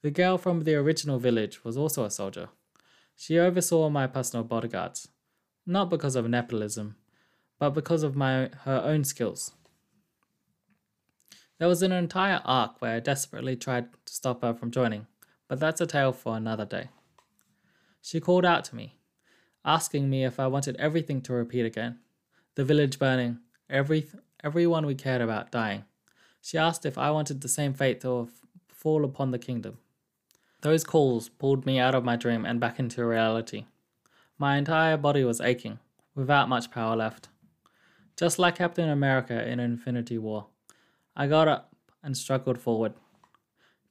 The 0.03 0.11
girl 0.11 0.39
from 0.39 0.65
the 0.65 0.75
original 0.75 1.19
village 1.19 1.65
was 1.65 1.77
also 1.77 2.05
a 2.05 2.11
soldier. 2.11 2.49
She 3.17 3.39
oversaw 3.39 3.89
my 3.89 4.07
personal 4.07 4.45
bodyguards, 4.45 5.09
not 5.67 5.91
because 5.91 6.17
of 6.17 6.29
nepotism, 6.29 6.97
but 7.59 7.71
because 7.71 8.03
of 8.03 8.15
my 8.15 8.51
her 8.65 8.83
own 8.85 9.05
skills. 9.05 9.53
There 11.59 11.69
was 11.69 11.83
an 11.83 11.93
entire 11.93 12.43
arc 12.45 12.81
where 12.81 12.97
I 12.97 13.01
desperately 13.01 13.57
tried 13.57 13.89
to 14.05 14.13
stop 14.13 14.43
her 14.43 14.53
from 14.53 14.71
joining, 14.71 15.07
but 15.49 15.59
that's 15.59 15.81
a 15.81 15.87
tale 15.87 16.13
for 16.13 16.37
another 16.37 16.67
day. 16.67 16.91
She 18.03 18.21
called 18.21 18.45
out 18.45 18.65
to 18.67 18.77
me, 18.77 18.97
asking 19.65 20.11
me 20.11 20.25
if 20.25 20.39
I 20.39 20.47
wanted 20.47 20.77
everything 20.77 21.23
to 21.23 21.33
repeat 21.33 21.65
again 21.65 21.99
the 22.55 22.65
village 22.65 22.99
burning, 22.99 23.39
every, 23.69 24.07
everyone 24.43 24.87
we 24.87 24.95
cared 24.95 25.21
about 25.21 25.51
dying. 25.51 25.85
She 26.41 26.57
asked 26.59 26.87
if 26.87 26.97
I 26.97 27.11
wanted 27.11 27.41
the 27.41 27.49
same 27.49 27.75
fate 27.75 28.01
to 28.03 28.29
fall 28.69 29.05
upon 29.05 29.31
the 29.31 29.39
kingdom. 29.39 29.79
Those 30.67 30.83
calls 30.83 31.29
pulled 31.29 31.65
me 31.65 31.79
out 31.79 31.95
of 31.95 32.03
my 32.03 32.17
dream 32.17 32.45
and 32.45 32.59
back 32.59 32.81
into 32.81 33.07
reality. 33.07 33.67
My 34.37 34.57
entire 34.57 34.97
body 34.97 35.23
was 35.23 35.41
aching, 35.41 35.79
without 36.17 36.49
much 36.49 36.73
power 36.73 36.97
left. 36.97 37.29
Just 38.17 38.41
like 38.41 38.57
Captain 38.57 38.89
America 38.89 39.49
in 39.49 39.61
Infinity 39.61 40.19
War, 40.19 40.49
I 41.15 41.29
got 41.29 41.47
up 41.47 41.73
and 42.03 42.17
struggled 42.17 42.59
forward. 42.59 42.95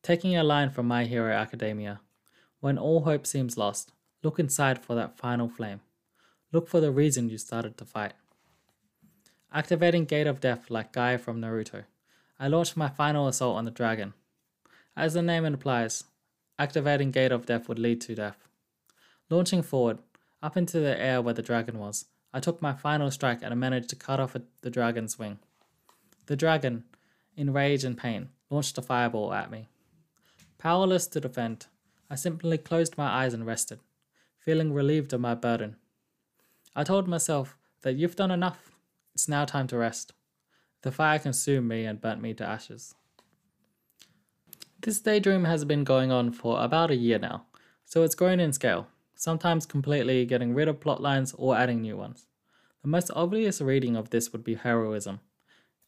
Taking 0.03 0.35
a 0.35 0.43
line 0.43 0.69
from 0.69 0.85
My 0.85 1.05
Hero 1.05 1.33
Academia 1.33 2.01
When 2.59 2.77
all 2.77 3.05
hope 3.05 3.25
seems 3.25 3.57
lost, 3.57 3.93
look 4.21 4.37
inside 4.37 4.83
for 4.83 4.95
that 4.95 5.17
final 5.17 5.47
flame. 5.47 5.79
Look 6.51 6.67
for 6.67 6.81
the 6.81 6.91
reason 6.91 7.29
you 7.29 7.37
started 7.37 7.77
to 7.77 7.85
fight. 7.85 8.15
Activating 9.53 10.03
Gate 10.03 10.27
of 10.27 10.41
Death 10.41 10.69
like 10.69 10.91
Guy 10.91 11.15
from 11.15 11.39
Naruto, 11.39 11.85
I 12.37 12.49
launched 12.49 12.75
my 12.75 12.89
final 12.89 13.29
assault 13.29 13.55
on 13.55 13.63
the 13.63 13.71
dragon. 13.71 14.13
As 14.97 15.13
the 15.13 15.21
name 15.21 15.45
implies, 15.45 16.03
activating 16.57 17.11
Gate 17.11 17.31
of 17.31 17.45
Death 17.45 17.67
would 17.67 17.79
lead 17.79 18.01
to 18.01 18.15
death. 18.15 18.47
Launching 19.29 19.61
forward, 19.61 19.99
up 20.41 20.55
into 20.55 20.79
the 20.79 20.99
air 20.99 21.21
where 21.21 21.33
the 21.33 21.41
dragon 21.41 21.79
was, 21.79 22.05
I 22.33 22.39
took 22.39 22.61
my 22.61 22.73
final 22.73 23.09
strike 23.11 23.39
and 23.41 23.59
managed 23.59 23.89
to 23.89 23.95
cut 23.95 24.19
off 24.19 24.35
the 24.61 24.69
dragon's 24.69 25.17
wing. 25.17 25.39
The 26.27 26.35
dragon, 26.35 26.83
in 27.35 27.53
rage 27.53 27.83
and 27.83 27.97
pain, 27.97 28.29
launched 28.49 28.77
a 28.77 28.81
fireball 28.81 29.33
at 29.33 29.51
me. 29.51 29.67
Powerless 30.57 31.07
to 31.07 31.19
defend, 31.19 31.67
I 32.09 32.15
simply 32.15 32.57
closed 32.57 32.97
my 32.97 33.07
eyes 33.07 33.33
and 33.33 33.45
rested, 33.45 33.79
feeling 34.37 34.73
relieved 34.73 35.13
of 35.13 35.21
my 35.21 35.35
burden. 35.35 35.75
I 36.75 36.83
told 36.83 37.07
myself 37.07 37.57
that 37.81 37.95
you've 37.95 38.15
done 38.15 38.31
enough. 38.31 38.71
It's 39.13 39.27
now 39.27 39.45
time 39.45 39.67
to 39.67 39.77
rest. 39.77 40.13
The 40.81 40.91
fire 40.91 41.19
consumed 41.19 41.67
me 41.67 41.85
and 41.85 42.01
burnt 42.01 42.21
me 42.21 42.33
to 42.35 42.45
ashes. 42.45 42.95
This 44.85 44.99
daydream 44.99 45.45
has 45.45 45.65
been 45.65 45.83
going 45.83 46.11
on 46.11 46.31
for 46.31 46.63
about 46.63 46.91
a 46.91 46.95
year 46.95 47.17
now, 47.17 47.47
so 47.85 48.03
it's 48.03 48.13
grown 48.13 48.39
in 48.39 48.53
scale 48.53 48.87
sometimes 49.15 49.65
completely 49.65 50.25
getting 50.25 50.53
rid 50.53 50.67
of 50.67 50.79
plot 50.79 51.01
lines 51.01 51.33
or 51.37 51.57
adding 51.57 51.81
new 51.81 51.97
ones. 51.97 52.27
The 52.83 52.89
most 52.89 53.09
obvious 53.15 53.61
reading 53.61 53.95
of 53.95 54.11
this 54.11 54.31
would 54.31 54.43
be 54.43 54.55
heroism. 54.55 55.21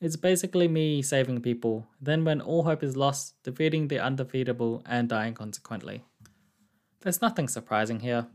It's 0.02 0.16
basically 0.16 0.68
me 0.68 1.04
saving 1.04 1.42
people, 1.42 1.88
then 2.02 2.26
when 2.26 2.42
all 2.42 2.64
hope 2.64 2.82
is 2.82 2.98
lost, 2.98 3.36
defeating 3.44 3.88
the 3.88 4.00
undefeatable 4.00 4.82
and 4.86 5.08
dying 5.08 5.36
consequently. 5.36 6.04
There's 7.02 7.22
nothing 7.22 7.48
surprising 7.48 8.00
here. 8.00 8.28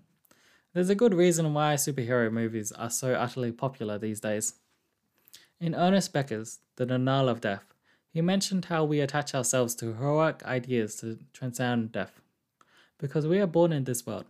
There's 0.72 0.90
a 0.90 0.94
good 0.94 1.14
reason 1.14 1.52
why 1.54 1.74
superhero 1.74 2.30
movies 2.32 2.70
are 2.70 2.90
so 2.90 3.14
utterly 3.14 3.50
popular 3.50 3.98
these 3.98 4.20
days. 4.20 4.54
In 5.60 5.74
Ernest 5.74 6.12
Becker's 6.12 6.60
The 6.76 6.86
Denial 6.86 7.28
of 7.28 7.40
Death, 7.40 7.71
he 8.12 8.20
mentioned 8.20 8.66
how 8.66 8.84
we 8.84 9.00
attach 9.00 9.34
ourselves 9.34 9.74
to 9.76 9.94
heroic 9.94 10.44
ideas 10.44 10.96
to 10.96 11.18
transcend 11.32 11.92
death. 11.92 12.20
Because 12.98 13.26
we 13.26 13.40
are 13.40 13.46
born 13.46 13.72
in 13.72 13.84
this 13.84 14.06
world, 14.06 14.26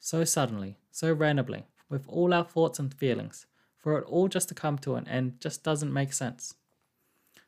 so 0.00 0.24
suddenly, 0.24 0.76
so 0.90 1.12
randomly, 1.12 1.64
with 1.88 2.08
all 2.08 2.34
our 2.34 2.44
thoughts 2.44 2.80
and 2.80 2.92
feelings, 2.92 3.46
for 3.78 3.98
it 3.98 4.04
all 4.04 4.28
just 4.28 4.48
to 4.48 4.54
come 4.54 4.78
to 4.78 4.96
an 4.96 5.06
end 5.06 5.40
just 5.40 5.62
doesn't 5.62 5.92
make 5.92 6.12
sense. 6.12 6.54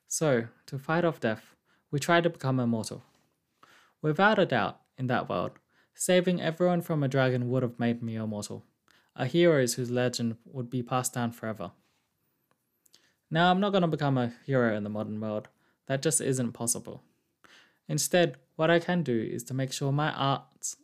So, 0.07 0.47
to 0.67 0.79
fight 0.79 1.05
off 1.05 1.21
death, 1.21 1.55
we 1.91 1.99
try 1.99 2.21
to 2.21 2.31
become 2.31 2.61
immortal. 2.61 3.03
Without 4.01 4.39
a 4.39 4.47
doubt, 4.47 4.79
in 4.97 5.09
that 5.09 5.29
world, 5.29 5.53
saving 5.95 6.41
everyone 6.41 6.81
from 6.81 7.03
a 7.03 7.09
dragon 7.09 7.51
would 7.51 7.63
have 7.63 7.81
made 7.81 8.03
me 8.03 8.15
immortal, 8.15 8.65
a 9.17 9.27
hero 9.27 9.67
whose 9.67 9.91
legend 9.91 10.37
would 10.45 10.71
be 10.71 10.83
passed 10.83 11.15
down 11.15 11.33
forever. 11.33 11.73
Now, 13.31 13.51
I'm 13.51 13.61
not 13.61 13.71
going 13.71 13.83
to 13.83 13.89
become 13.89 14.17
a 14.17 14.33
hero 14.47 14.77
in 14.77 14.85
the 14.85 14.91
modern 14.91 15.21
world, 15.21 15.49
that 15.87 16.03
just 16.03 16.21
isn't 16.21 16.53
possible. 16.53 17.03
Instead, 17.89 18.37
what 18.57 18.71
I 18.71 18.79
can 18.79 19.03
do 19.03 19.21
is 19.21 19.43
to 19.45 19.55
make 19.55 19.73
sure 19.73 19.93
my 19.93 20.13
arts 20.13 20.77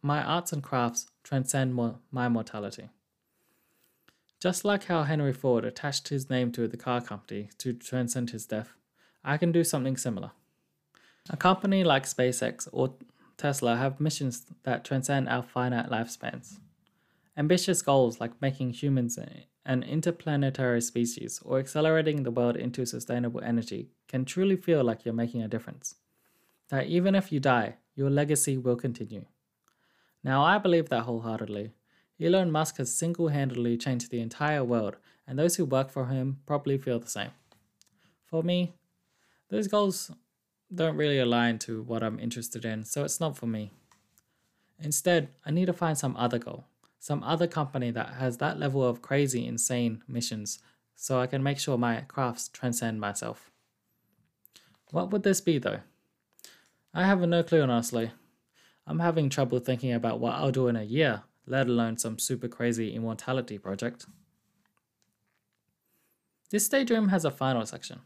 my 0.00 0.22
arts 0.22 0.52
and 0.52 0.62
crafts 0.62 1.06
transcend 1.24 1.74
my 2.10 2.28
mortality. 2.28 2.88
Just 4.40 4.64
like 4.64 4.84
how 4.84 5.02
Henry 5.02 5.32
Ford 5.32 5.64
attached 5.64 6.08
his 6.08 6.30
name 6.30 6.52
to 6.52 6.68
the 6.68 6.76
car 6.76 7.00
company 7.00 7.50
to 7.58 7.72
transcend 7.72 8.30
his 8.30 8.46
death, 8.46 8.74
I 9.24 9.36
can 9.36 9.50
do 9.50 9.64
something 9.64 9.96
similar. 9.96 10.30
A 11.28 11.36
company 11.36 11.82
like 11.82 12.04
SpaceX 12.04 12.68
or 12.72 12.94
Tesla 13.36 13.76
have 13.76 14.00
missions 14.00 14.46
that 14.62 14.84
transcend 14.84 15.28
our 15.28 15.42
finite 15.42 15.90
lifespans. 15.90 16.58
Ambitious 17.36 17.82
goals 17.82 18.20
like 18.20 18.40
making 18.40 18.70
humans 18.70 19.18
an 19.68 19.82
interplanetary 19.82 20.80
species 20.80 21.40
or 21.44 21.58
accelerating 21.58 22.22
the 22.22 22.30
world 22.30 22.56
into 22.56 22.86
sustainable 22.86 23.42
energy 23.42 23.90
can 24.08 24.24
truly 24.24 24.56
feel 24.56 24.82
like 24.82 25.04
you're 25.04 25.12
making 25.12 25.42
a 25.42 25.48
difference. 25.48 25.96
That 26.70 26.86
even 26.86 27.14
if 27.14 27.30
you 27.30 27.38
die, 27.38 27.74
your 27.94 28.08
legacy 28.08 28.56
will 28.56 28.76
continue. 28.76 29.26
Now, 30.24 30.42
I 30.42 30.56
believe 30.56 30.88
that 30.88 31.02
wholeheartedly. 31.02 31.72
Elon 32.20 32.50
Musk 32.50 32.78
has 32.78 32.92
single 32.92 33.28
handedly 33.28 33.76
changed 33.76 34.10
the 34.10 34.20
entire 34.20 34.64
world, 34.64 34.96
and 35.26 35.38
those 35.38 35.56
who 35.56 35.64
work 35.66 35.90
for 35.90 36.06
him 36.06 36.38
probably 36.46 36.78
feel 36.78 36.98
the 36.98 37.08
same. 37.08 37.30
For 38.24 38.42
me, 38.42 38.72
those 39.50 39.68
goals 39.68 40.10
don't 40.74 40.96
really 40.96 41.18
align 41.18 41.58
to 41.60 41.82
what 41.82 42.02
I'm 42.02 42.18
interested 42.18 42.64
in, 42.64 42.84
so 42.84 43.04
it's 43.04 43.20
not 43.20 43.36
for 43.36 43.46
me. 43.46 43.70
Instead, 44.80 45.28
I 45.44 45.50
need 45.50 45.66
to 45.66 45.72
find 45.72 45.96
some 45.96 46.16
other 46.16 46.38
goal, 46.38 46.64
some 46.98 47.22
other 47.22 47.46
company 47.46 47.90
that 47.90 48.14
has 48.14 48.38
that 48.38 48.58
level 48.58 48.84
of 48.84 49.02
crazy, 49.02 49.46
insane 49.46 50.02
missions, 50.08 50.58
so 50.94 51.20
I 51.20 51.26
can 51.26 51.42
make 51.42 51.58
sure 51.58 51.78
my 51.78 52.00
crafts 52.02 52.48
transcend 52.48 53.00
myself. 53.00 53.50
What 54.90 55.10
would 55.10 55.22
this 55.22 55.40
be, 55.40 55.58
though? 55.58 55.80
I 56.92 57.04
have 57.04 57.20
no 57.20 57.42
clue, 57.42 57.62
honestly. 57.62 58.10
I'm 58.86 59.00
having 59.00 59.28
trouble 59.28 59.58
thinking 59.58 59.92
about 59.92 60.18
what 60.18 60.34
I'll 60.34 60.50
do 60.50 60.68
in 60.68 60.76
a 60.76 60.82
year, 60.82 61.22
let 61.46 61.68
alone 61.68 61.98
some 61.98 62.18
super 62.18 62.48
crazy 62.48 62.94
immortality 62.94 63.58
project. 63.58 64.06
This 66.50 66.68
daydream 66.68 67.08
has 67.08 67.26
a 67.26 67.30
final 67.30 67.66
section. 67.66 68.00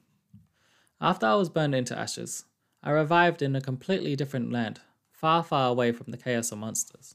After 1.01 1.27
I 1.27 1.35
was 1.37 1.49
burned 1.49 1.75
into 1.75 1.99
ashes, 1.99 2.45
I 2.83 2.91
revived 2.91 3.41
in 3.41 3.55
a 3.55 3.61
completely 3.61 4.17
different 4.17 4.51
land, 4.51 4.81
far, 5.13 5.45
far 5.45 5.71
away 5.71 5.93
from 5.93 6.11
the 6.11 6.17
chaos 6.17 6.51
of 6.51 6.59
monsters. 6.59 7.15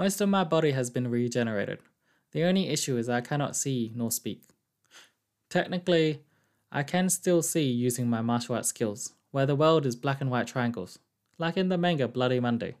Most 0.00 0.22
of 0.22 0.30
my 0.30 0.44
body 0.44 0.70
has 0.70 0.88
been 0.88 1.10
regenerated. 1.10 1.78
The 2.32 2.44
only 2.44 2.70
issue 2.70 2.96
is 2.96 3.10
I 3.10 3.20
cannot 3.20 3.54
see 3.54 3.92
nor 3.94 4.10
speak. 4.10 4.44
Technically, 5.50 6.22
I 6.72 6.84
can 6.84 7.10
still 7.10 7.42
see 7.42 7.70
using 7.70 8.08
my 8.08 8.22
martial 8.22 8.54
arts 8.54 8.68
skills, 8.68 9.12
where 9.30 9.44
the 9.44 9.54
world 9.54 9.84
is 9.84 9.96
black 9.96 10.22
and 10.22 10.30
white 10.30 10.46
triangles, 10.46 11.00
like 11.36 11.58
in 11.58 11.68
the 11.68 11.76
manga 11.76 12.08
Bloody 12.08 12.40
Monday. 12.40 12.76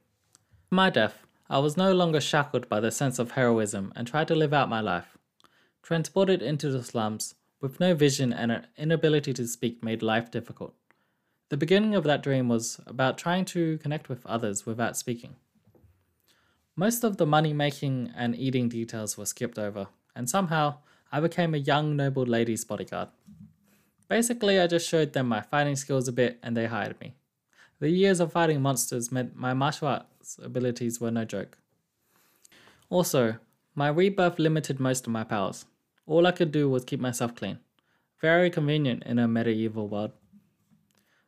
my 0.70 0.88
death, 0.88 1.26
I 1.50 1.58
was 1.58 1.76
no 1.76 1.92
longer 1.92 2.22
shackled 2.22 2.70
by 2.70 2.80
the 2.80 2.90
sense 2.90 3.18
of 3.18 3.32
heroism 3.32 3.92
and 3.94 4.06
tried 4.06 4.28
to 4.28 4.34
live 4.34 4.54
out 4.54 4.70
my 4.70 4.80
life. 4.80 5.18
Transported 5.82 6.40
into 6.40 6.70
the 6.70 6.82
slums, 6.82 7.34
with 7.60 7.80
no 7.80 7.94
vision 7.94 8.32
and 8.32 8.50
an 8.50 8.66
inability 8.78 9.34
to 9.34 9.46
speak 9.46 9.84
made 9.84 10.02
life 10.02 10.30
difficult. 10.30 10.74
The 11.50 11.58
beginning 11.58 11.94
of 11.94 12.04
that 12.04 12.22
dream 12.22 12.48
was 12.48 12.80
about 12.86 13.18
trying 13.18 13.44
to 13.56 13.76
connect 13.76 14.08
with 14.08 14.24
others 14.24 14.64
without 14.64 14.96
speaking. 14.96 15.36
Most 16.80 17.04
of 17.04 17.18
the 17.18 17.26
money 17.26 17.52
making 17.52 18.10
and 18.16 18.34
eating 18.34 18.70
details 18.70 19.18
were 19.18 19.26
skipped 19.26 19.58
over, 19.58 19.88
and 20.16 20.30
somehow 20.30 20.76
I 21.12 21.20
became 21.20 21.52
a 21.54 21.58
young 21.58 21.94
noble 21.94 22.24
lady's 22.24 22.64
bodyguard. 22.64 23.10
Basically, 24.08 24.58
I 24.58 24.66
just 24.66 24.88
showed 24.88 25.12
them 25.12 25.28
my 25.28 25.42
fighting 25.42 25.76
skills 25.76 26.08
a 26.08 26.12
bit 26.12 26.38
and 26.42 26.56
they 26.56 26.64
hired 26.64 26.98
me. 26.98 27.16
The 27.80 27.90
years 27.90 28.18
of 28.18 28.32
fighting 28.32 28.62
monsters 28.62 29.12
meant 29.12 29.36
my 29.36 29.52
martial 29.52 29.88
arts 29.88 30.38
abilities 30.42 31.02
were 31.02 31.10
no 31.10 31.26
joke. 31.26 31.58
Also, 32.88 33.36
My 33.74 33.88
rebirth 33.88 34.38
limited 34.38 34.80
most 34.80 35.06
of 35.06 35.12
my 35.12 35.22
powers. 35.22 35.66
All 36.06 36.26
I 36.26 36.32
could 36.32 36.50
do 36.50 36.70
was 36.70 36.86
keep 36.86 36.98
myself 36.98 37.34
clean. 37.34 37.58
Very 38.22 38.48
convenient 38.48 39.02
in 39.04 39.18
a 39.18 39.28
medieval 39.28 39.86
world. 39.86 40.12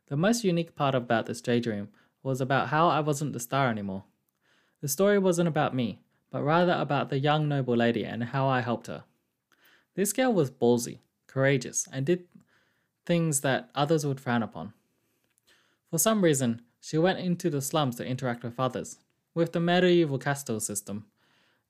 The 0.08 0.16
most 0.16 0.44
unique 0.44 0.74
part 0.74 0.94
about 0.94 1.26
this 1.26 1.42
daydream 1.42 1.90
was 2.22 2.40
about 2.40 2.68
how 2.68 2.88
I 2.88 3.00
wasn't 3.00 3.34
the 3.34 3.40
star 3.40 3.68
anymore. 3.68 4.04
The 4.82 4.88
story 4.88 5.18
wasn't 5.18 5.48
about 5.48 5.76
me, 5.76 6.00
but 6.32 6.42
rather 6.42 6.72
about 6.72 7.08
the 7.08 7.20
young 7.20 7.48
noble 7.48 7.76
lady 7.76 8.04
and 8.04 8.24
how 8.24 8.48
I 8.48 8.60
helped 8.60 8.88
her. 8.88 9.04
This 9.94 10.12
girl 10.12 10.32
was 10.32 10.50
ballsy, 10.50 10.98
courageous, 11.28 11.86
and 11.92 12.04
did 12.04 12.24
things 13.06 13.42
that 13.42 13.70
others 13.76 14.04
would 14.04 14.20
frown 14.20 14.42
upon. 14.42 14.72
For 15.88 15.98
some 15.98 16.24
reason, 16.24 16.62
she 16.80 16.98
went 16.98 17.20
into 17.20 17.48
the 17.48 17.62
slums 17.62 17.94
to 17.96 18.04
interact 18.04 18.42
with 18.42 18.58
others. 18.58 18.98
With 19.34 19.52
the 19.52 19.60
medieval 19.60 20.18
castle 20.18 20.58
system, 20.58 21.06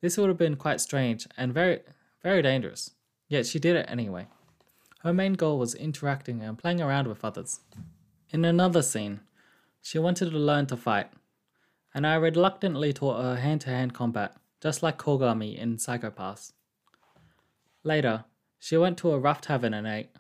this 0.01 0.17
would 0.17 0.29
have 0.29 0.39
been 0.39 0.57
quite 0.57 0.81
strange 0.81 1.29
and 1.37 1.53
very, 1.53 1.81
very 2.23 2.41
dangerous. 2.41 2.93
Yet 3.29 3.47
she 3.47 3.59
did 3.59 3.77
it 3.77 3.87
anyway. 3.91 4.27
Her 5.01 5.13
main 5.13 5.35
goal 5.35 5.59
was 5.59 5.75
interacting 5.75 6.43
and 6.43 6.59
playing 6.59 6.81
around 6.81 7.09
with 7.09 7.25
others. 7.25 7.61
In 8.31 8.45
another 8.47 8.81
scene, 8.81 9.21
she 9.83 9.99
wanted 9.99 10.31
to 10.31 10.39
learn 10.39 10.67
to 10.67 10.77
fight, 10.77 11.11
and 11.95 12.07
I 12.07 12.15
reluctantly 12.15 12.93
taught 12.93 13.23
her 13.23 13.37
hand 13.37 13.63
to 13.63 13.71
hand 13.71 13.95
combat, 13.95 14.37
just 14.61 14.83
like 14.83 14.99
Kogami 14.99 15.57
in 15.57 15.79
Psycho-Pass. 15.79 16.53
Later, 17.85 18.25
she 18.59 18.77
went 18.77 18.99
to 18.99 19.11
a 19.11 19.19
rough 19.19 19.41
tavern 19.41 19.75
and 19.75 19.87
ate. 19.87 20.11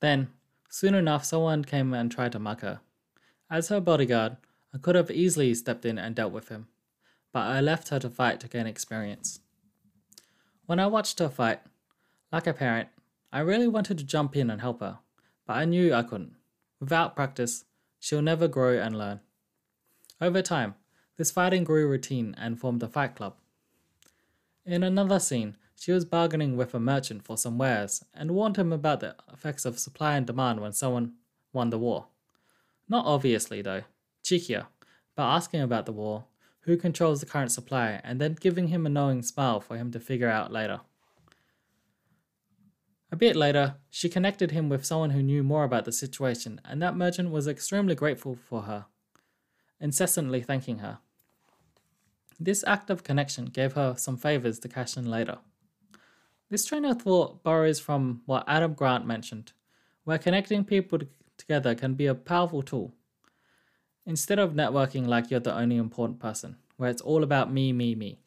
Then, 0.00 0.28
soon 0.68 0.94
enough, 0.94 1.24
someone 1.24 1.64
came 1.64 1.92
and 1.92 2.10
tried 2.10 2.32
to 2.32 2.38
mug 2.38 2.62
her. 2.62 2.80
As 3.50 3.68
her 3.68 3.80
bodyguard, 3.80 4.36
I 4.74 4.78
could 4.78 4.94
have 4.94 5.10
easily 5.10 5.52
stepped 5.54 5.84
in 5.84 5.98
and 5.98 6.14
dealt 6.14 6.32
with 6.32 6.48
him, 6.48 6.68
but 7.32 7.40
I 7.40 7.60
left 7.60 7.88
her 7.88 7.98
to 7.98 8.08
fight 8.08 8.40
to 8.40 8.48
gain 8.48 8.66
experience. 8.66 9.40
When 10.66 10.78
I 10.78 10.86
watched 10.86 11.18
her 11.18 11.28
fight, 11.28 11.60
like 12.32 12.46
a 12.46 12.52
parent, 12.52 12.88
I 13.32 13.40
really 13.40 13.68
wanted 13.68 13.98
to 13.98 14.04
jump 14.04 14.36
in 14.36 14.50
and 14.50 14.60
help 14.60 14.80
her, 14.80 14.98
but 15.46 15.56
I 15.56 15.64
knew 15.64 15.92
I 15.92 16.02
couldn't. 16.02 16.36
Without 16.78 17.16
practice, 17.16 17.64
she'll 17.98 18.22
never 18.22 18.48
grow 18.48 18.78
and 18.78 18.96
learn. 18.96 19.20
Over 20.20 20.42
time, 20.42 20.74
this 21.20 21.30
fighting 21.30 21.64
grew 21.64 21.86
routine 21.86 22.34
and 22.38 22.58
formed 22.58 22.82
a 22.82 22.88
fight 22.88 23.14
club. 23.14 23.34
In 24.64 24.82
another 24.82 25.18
scene, 25.18 25.58
she 25.78 25.92
was 25.92 26.06
bargaining 26.06 26.56
with 26.56 26.72
a 26.72 26.80
merchant 26.80 27.26
for 27.26 27.36
some 27.36 27.58
wares 27.58 28.02
and 28.14 28.30
warned 28.30 28.56
him 28.56 28.72
about 28.72 29.00
the 29.00 29.14
effects 29.30 29.66
of 29.66 29.78
supply 29.78 30.16
and 30.16 30.26
demand 30.26 30.62
when 30.62 30.72
someone 30.72 31.12
won 31.52 31.68
the 31.68 31.78
war. 31.78 32.06
Not 32.88 33.04
obviously, 33.04 33.60
though, 33.60 33.82
cheekier, 34.24 34.68
by 35.14 35.36
asking 35.36 35.60
about 35.60 35.84
the 35.84 35.92
war, 35.92 36.24
who 36.60 36.78
controls 36.78 37.20
the 37.20 37.26
current 37.26 37.52
supply, 37.52 38.00
and 38.02 38.18
then 38.18 38.34
giving 38.40 38.68
him 38.68 38.86
a 38.86 38.88
knowing 38.88 39.20
smile 39.20 39.60
for 39.60 39.76
him 39.76 39.90
to 39.90 40.00
figure 40.00 40.30
out 40.30 40.50
later. 40.50 40.80
A 43.12 43.16
bit 43.16 43.36
later, 43.36 43.74
she 43.90 44.08
connected 44.08 44.52
him 44.52 44.70
with 44.70 44.86
someone 44.86 45.10
who 45.10 45.22
knew 45.22 45.42
more 45.42 45.64
about 45.64 45.84
the 45.84 45.92
situation, 45.92 46.62
and 46.64 46.80
that 46.80 46.96
merchant 46.96 47.30
was 47.30 47.46
extremely 47.46 47.94
grateful 47.94 48.36
for 48.36 48.62
her, 48.62 48.86
incessantly 49.78 50.40
thanking 50.40 50.78
her. 50.78 51.00
This 52.42 52.64
act 52.66 52.88
of 52.88 53.04
connection 53.04 53.44
gave 53.44 53.74
her 53.74 53.94
some 53.98 54.16
favors 54.16 54.58
to 54.60 54.68
cash 54.68 54.96
in 54.96 55.04
later. 55.04 55.38
This 56.48 56.64
train 56.64 56.86
of 56.86 57.02
thought 57.02 57.42
borrows 57.42 57.78
from 57.78 58.22
what 58.24 58.44
Adam 58.48 58.72
Grant 58.72 59.06
mentioned, 59.06 59.52
where 60.04 60.16
connecting 60.16 60.64
people 60.64 61.00
together 61.36 61.74
can 61.74 61.94
be 61.94 62.06
a 62.06 62.14
powerful 62.14 62.62
tool. 62.62 62.94
Instead 64.06 64.38
of 64.38 64.54
networking 64.54 65.06
like 65.06 65.30
you're 65.30 65.38
the 65.38 65.54
only 65.54 65.76
important 65.76 66.18
person, 66.18 66.56
where 66.78 66.88
it's 66.88 67.02
all 67.02 67.22
about 67.22 67.52
me, 67.52 67.74
me, 67.74 67.94
me. 67.94 68.18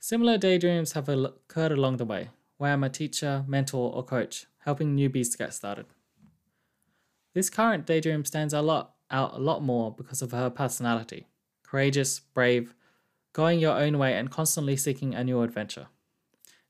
Similar 0.00 0.38
daydreams 0.38 0.92
have 0.92 1.10
occurred 1.10 1.72
along 1.72 1.98
the 1.98 2.06
way, 2.06 2.30
where 2.56 2.72
I'm 2.72 2.82
a 2.82 2.88
teacher, 2.88 3.44
mentor, 3.46 3.92
or 3.94 4.02
coach, 4.02 4.46
helping 4.64 4.96
newbies 4.96 5.30
to 5.32 5.38
get 5.38 5.52
started. 5.52 5.86
This 7.34 7.50
current 7.50 7.86
daydream 7.86 8.24
stands 8.24 8.54
a 8.54 8.62
lot 8.62 8.94
out 9.10 9.34
a 9.34 9.38
lot 9.38 9.62
more 9.62 9.92
because 9.92 10.22
of 10.22 10.32
her 10.32 10.48
personality. 10.48 11.26
Courageous, 11.72 12.20
brave, 12.20 12.74
going 13.32 13.58
your 13.58 13.78
own 13.78 13.96
way, 13.96 14.12
and 14.12 14.30
constantly 14.30 14.76
seeking 14.76 15.14
a 15.14 15.24
new 15.24 15.40
adventure. 15.40 15.86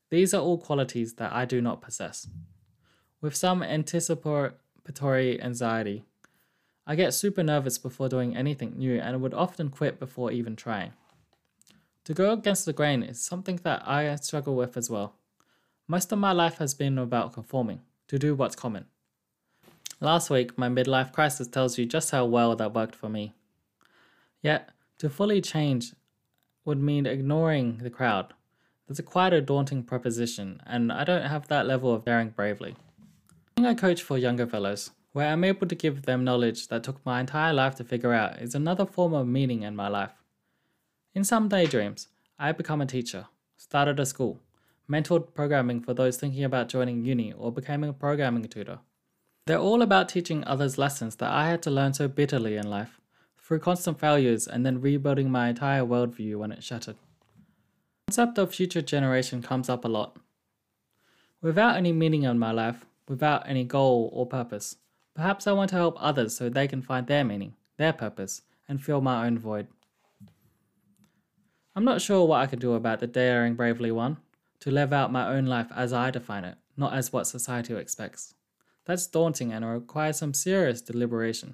These 0.09 0.33
are 0.33 0.41
all 0.41 0.57
qualities 0.57 1.15
that 1.15 1.33
I 1.33 1.43
do 1.43 1.61
not 1.61 1.81
possess. 1.81 2.29
With 3.19 3.35
some 3.35 3.61
anticipatory 3.61 5.41
anxiety, 5.41 6.05
I 6.87 6.95
get 6.95 7.13
super 7.13 7.43
nervous 7.43 7.77
before 7.77 8.07
doing 8.07 8.37
anything 8.37 8.77
new 8.77 8.97
and 8.97 9.21
would 9.21 9.33
often 9.33 9.69
quit 9.69 9.99
before 9.99 10.31
even 10.31 10.55
trying. 10.55 10.93
To 12.05 12.13
go 12.13 12.31
against 12.31 12.65
the 12.65 12.71
grain 12.71 13.03
is 13.03 13.19
something 13.19 13.57
that 13.63 13.85
I 13.85 14.15
struggle 14.15 14.55
with 14.55 14.77
as 14.77 14.89
well. 14.89 15.15
Most 15.85 16.13
of 16.13 16.19
my 16.19 16.31
life 16.31 16.59
has 16.59 16.73
been 16.73 16.97
about 16.97 17.33
conforming, 17.33 17.81
to 18.07 18.17
do 18.17 18.35
what's 18.35 18.55
common. 18.55 18.85
Last 19.99 20.29
week, 20.29 20.57
my 20.57 20.69
midlife 20.69 21.11
crisis 21.11 21.49
tells 21.49 21.77
you 21.77 21.85
just 21.85 22.11
how 22.11 22.23
well 22.23 22.55
that 22.55 22.73
worked 22.73 22.95
for 22.95 23.09
me. 23.09 23.33
Yet, 24.41 24.69
to 24.99 25.09
fully 25.09 25.41
change 25.41 25.93
would 26.65 26.81
mean 26.81 27.05
ignoring 27.05 27.79
the 27.79 27.89
crowd. 27.89 28.33
That's 28.87 28.99
a 28.99 29.03
quite 29.03 29.33
a 29.33 29.41
daunting 29.41 29.83
proposition, 29.83 30.61
and 30.65 30.91
I 30.91 31.03
don't 31.03 31.25
have 31.25 31.47
that 31.47 31.65
level 31.65 31.93
of 31.93 32.05
daring 32.05 32.29
bravely. 32.29 32.75
A 33.57 33.75
coach 33.75 34.01
for 34.01 34.17
younger 34.17 34.47
fellows, 34.47 34.91
where 35.13 35.27
I'm 35.27 35.43
able 35.43 35.67
to 35.67 35.75
give 35.75 36.03
them 36.03 36.23
knowledge 36.23 36.67
that 36.67 36.83
took 36.83 37.05
my 37.05 37.19
entire 37.19 37.53
life 37.53 37.75
to 37.75 37.83
figure 37.83 38.13
out, 38.13 38.41
is 38.41 38.55
another 38.55 38.85
form 38.85 39.13
of 39.13 39.27
meaning 39.27 39.63
in 39.63 39.75
my 39.75 39.87
life. 39.87 40.13
In 41.13 41.23
some 41.23 41.47
daydreams, 41.47 42.07
I 42.39 42.51
become 42.51 42.81
a 42.81 42.85
teacher, 42.85 43.27
started 43.55 43.99
a 43.99 44.05
school, 44.05 44.39
mentored 44.89 45.33
programming 45.33 45.81
for 45.81 45.93
those 45.93 46.17
thinking 46.17 46.43
about 46.43 46.69
joining 46.69 47.05
uni, 47.05 47.31
or 47.31 47.51
became 47.51 47.83
a 47.83 47.93
programming 47.93 48.43
tutor. 48.43 48.79
They're 49.45 49.57
all 49.57 49.81
about 49.81 50.09
teaching 50.09 50.43
others 50.45 50.77
lessons 50.77 51.17
that 51.17 51.31
I 51.31 51.49
had 51.49 51.61
to 51.63 51.71
learn 51.71 51.93
so 51.93 52.07
bitterly 52.07 52.55
in 52.55 52.69
life 52.69 52.99
through 53.53 53.59
constant 53.59 53.99
failures 53.99 54.47
and 54.47 54.65
then 54.65 54.81
rebuilding 54.81 55.29
my 55.29 55.47
entire 55.47 55.83
worldview 55.83 56.37
when 56.37 56.51
it 56.51 56.63
shattered. 56.63 56.95
The 58.07 58.11
concept 58.11 58.39
of 58.39 58.55
future 58.55 58.81
generation 58.81 59.43
comes 59.43 59.69
up 59.69 59.85
a 59.85 59.87
lot. 59.87 60.17
Without 61.39 61.75
any 61.75 61.91
meaning 61.91 62.23
in 62.23 62.39
my 62.39 62.51
life, 62.51 62.83
without 63.07 63.47
any 63.47 63.63
goal 63.63 64.09
or 64.11 64.25
purpose, 64.25 64.77
perhaps 65.13 65.45
I 65.45 65.51
want 65.51 65.69
to 65.69 65.75
help 65.75 65.97
others 65.99 66.35
so 66.35 66.49
they 66.49 66.67
can 66.67 66.81
find 66.81 67.05
their 67.05 67.23
meaning, 67.23 67.53
their 67.77 67.93
purpose, 67.93 68.41
and 68.67 68.83
fill 68.83 69.01
my 69.01 69.27
own 69.27 69.37
void. 69.37 69.67
I'm 71.75 71.85
not 71.85 72.01
sure 72.01 72.25
what 72.25 72.41
I 72.41 72.47
can 72.47 72.57
do 72.57 72.73
about 72.73 73.01
the 73.01 73.07
daring 73.07 73.53
bravely 73.53 73.91
one, 73.91 74.17
to 74.61 74.71
live 74.71 74.91
out 74.91 75.11
my 75.11 75.27
own 75.27 75.45
life 75.45 75.67
as 75.75 75.93
I 75.93 76.09
define 76.09 76.43
it, 76.43 76.57
not 76.75 76.93
as 76.95 77.13
what 77.13 77.27
society 77.27 77.75
expects. 77.75 78.33
That's 78.85 79.05
daunting 79.05 79.53
and 79.53 79.63
requires 79.63 80.17
some 80.17 80.33
serious 80.33 80.81
deliberation. 80.81 81.53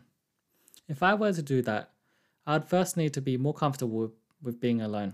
If 0.89 1.04
I 1.04 1.13
were 1.13 1.32
to 1.32 1.43
do 1.43 1.62
that, 1.62 1.91
I'd 2.47 2.67
first 2.67 2.97
need 2.97 3.13
to 3.13 3.21
be 3.21 3.38
more 3.38 3.54
comfortable 3.54 4.12
with 4.41 4.60
being 4.60 4.82
alone. 4.82 5.13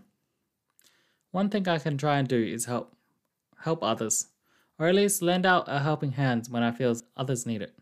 One 1.31 1.49
thing 1.49 1.67
I 1.67 1.79
can 1.79 1.97
try 1.97 2.17
and 2.17 2.27
do 2.27 2.41
is 2.41 2.63
help 2.63 2.95
help 3.59 3.83
others, 3.83 4.27
or 4.79 4.87
at 4.87 4.95
least 4.95 5.21
lend 5.21 5.45
out 5.45 5.65
a 5.67 5.79
helping 5.79 6.13
hand 6.13 6.47
when 6.49 6.63
I 6.63 6.71
feel 6.71 6.95
others 7.17 7.45
need 7.45 7.61
it. 7.61 7.73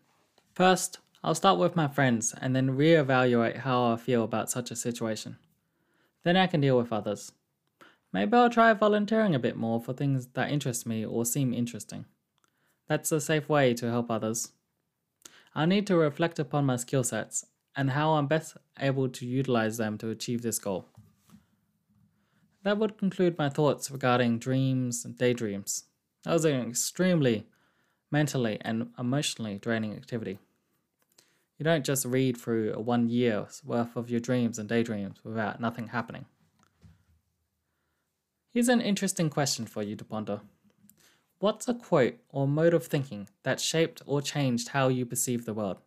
First, 0.54 0.98
I'll 1.22 1.36
start 1.36 1.60
with 1.60 1.76
my 1.76 1.86
friends 1.86 2.34
and 2.40 2.54
then 2.54 2.76
reevaluate 2.76 3.58
how 3.58 3.92
I 3.92 3.96
feel 3.96 4.24
about 4.24 4.50
such 4.50 4.72
a 4.72 4.76
situation. 4.76 5.36
Then 6.24 6.36
I 6.36 6.48
can 6.48 6.60
deal 6.60 6.76
with 6.76 6.92
others. 6.92 7.30
Maybe 8.12 8.36
I'll 8.36 8.50
try 8.50 8.72
volunteering 8.72 9.36
a 9.36 9.38
bit 9.38 9.56
more 9.56 9.80
for 9.80 9.92
things 9.92 10.26
that 10.34 10.50
interest 10.50 10.84
me 10.84 11.06
or 11.06 11.24
seem 11.24 11.54
interesting. 11.54 12.06
That's 12.88 13.12
a 13.12 13.20
safe 13.20 13.48
way 13.48 13.72
to 13.74 13.90
help 13.90 14.10
others. 14.10 14.50
I 15.54 15.64
need 15.64 15.86
to 15.86 15.96
reflect 15.96 16.40
upon 16.40 16.64
my 16.64 16.76
skill 16.76 17.04
sets 17.04 17.46
and 17.76 17.90
how 17.90 18.12
I'm 18.12 18.26
best 18.26 18.56
able 18.78 19.08
to 19.08 19.26
utilize 19.26 19.76
them 19.76 19.98
to 19.98 20.10
achieve 20.10 20.42
this 20.42 20.58
goal. 20.58 20.86
That 22.62 22.78
would 22.78 22.96
conclude 22.96 23.36
my 23.36 23.48
thoughts 23.48 23.90
regarding 23.90 24.38
dreams 24.38 25.04
and 25.04 25.16
daydreams. 25.18 25.84
That 26.24 26.32
was 26.32 26.44
an 26.44 26.68
extremely 26.68 27.46
mentally 28.10 28.58
and 28.62 28.90
emotionally 28.98 29.58
draining 29.58 29.92
activity. 29.92 30.38
You 31.58 31.64
don't 31.64 31.84
just 31.84 32.04
read 32.04 32.36
through 32.36 32.72
a 32.72 32.80
one 32.80 33.08
year's 33.08 33.62
worth 33.64 33.96
of 33.96 34.10
your 34.10 34.20
dreams 34.20 34.58
and 34.58 34.68
daydreams 34.68 35.18
without 35.22 35.60
nothing 35.60 35.88
happening. 35.88 36.26
Here's 38.52 38.68
an 38.68 38.80
interesting 38.80 39.30
question 39.30 39.66
for 39.66 39.82
you 39.82 39.96
to 39.96 40.04
ponder. 40.04 40.40
What's 41.40 41.68
a 41.68 41.74
quote 41.74 42.18
or 42.30 42.48
mode 42.48 42.72
of 42.72 42.86
thinking 42.86 43.28
that 43.42 43.60
shaped 43.60 44.00
or 44.06 44.22
changed 44.22 44.68
how 44.68 44.88
you 44.88 45.04
perceive 45.04 45.44
the 45.44 45.52
world? 45.54 45.78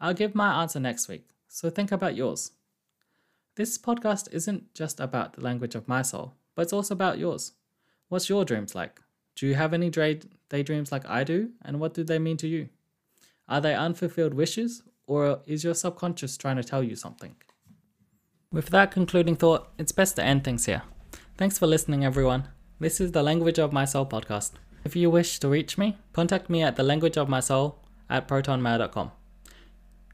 I'll 0.00 0.14
give 0.14 0.34
my 0.34 0.60
answer 0.62 0.78
next 0.78 1.08
week, 1.08 1.26
so 1.48 1.70
think 1.70 1.90
about 1.90 2.16
yours. 2.16 2.52
This 3.54 3.78
podcast 3.78 4.28
isn't 4.30 4.74
just 4.74 5.00
about 5.00 5.32
the 5.32 5.40
language 5.40 5.74
of 5.74 5.88
my 5.88 6.02
soul, 6.02 6.34
but 6.54 6.62
it's 6.62 6.72
also 6.72 6.94
about 6.94 7.18
yours. 7.18 7.52
What's 8.08 8.28
your 8.28 8.44
dreams 8.44 8.74
like? 8.74 9.00
Do 9.34 9.46
you 9.46 9.54
have 9.54 9.72
any 9.72 9.88
daydreams 9.88 10.92
like 10.92 11.08
I 11.08 11.24
do, 11.24 11.50
and 11.62 11.80
what 11.80 11.94
do 11.94 12.04
they 12.04 12.18
mean 12.18 12.36
to 12.38 12.46
you? 12.46 12.68
Are 13.48 13.60
they 13.60 13.74
unfulfilled 13.74 14.34
wishes, 14.34 14.82
or 15.06 15.40
is 15.46 15.64
your 15.64 15.74
subconscious 15.74 16.36
trying 16.36 16.56
to 16.56 16.64
tell 16.64 16.82
you 16.82 16.96
something? 16.96 17.36
With 18.52 18.68
that 18.70 18.90
concluding 18.90 19.36
thought, 19.36 19.68
it's 19.78 19.92
best 19.92 20.16
to 20.16 20.22
end 20.22 20.44
things 20.44 20.66
here. 20.66 20.82
Thanks 21.38 21.58
for 21.58 21.66
listening, 21.66 22.04
everyone. 22.04 22.48
This 22.78 23.00
is 23.00 23.12
the 23.12 23.22
Language 23.22 23.58
of 23.58 23.72
My 23.72 23.86
Soul 23.86 24.04
podcast. 24.04 24.52
If 24.84 24.94
you 24.94 25.08
wish 25.10 25.38
to 25.40 25.48
reach 25.48 25.78
me, 25.78 25.96
contact 26.12 26.50
me 26.50 26.62
at 26.62 26.76
the 26.76 26.82
language 26.82 27.16
of 27.16 27.28
my 27.28 27.40
soul 27.40 27.82
at 28.10 28.28
protonmail.com. 28.28 29.12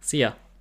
See 0.03 0.19
ya. 0.19 0.35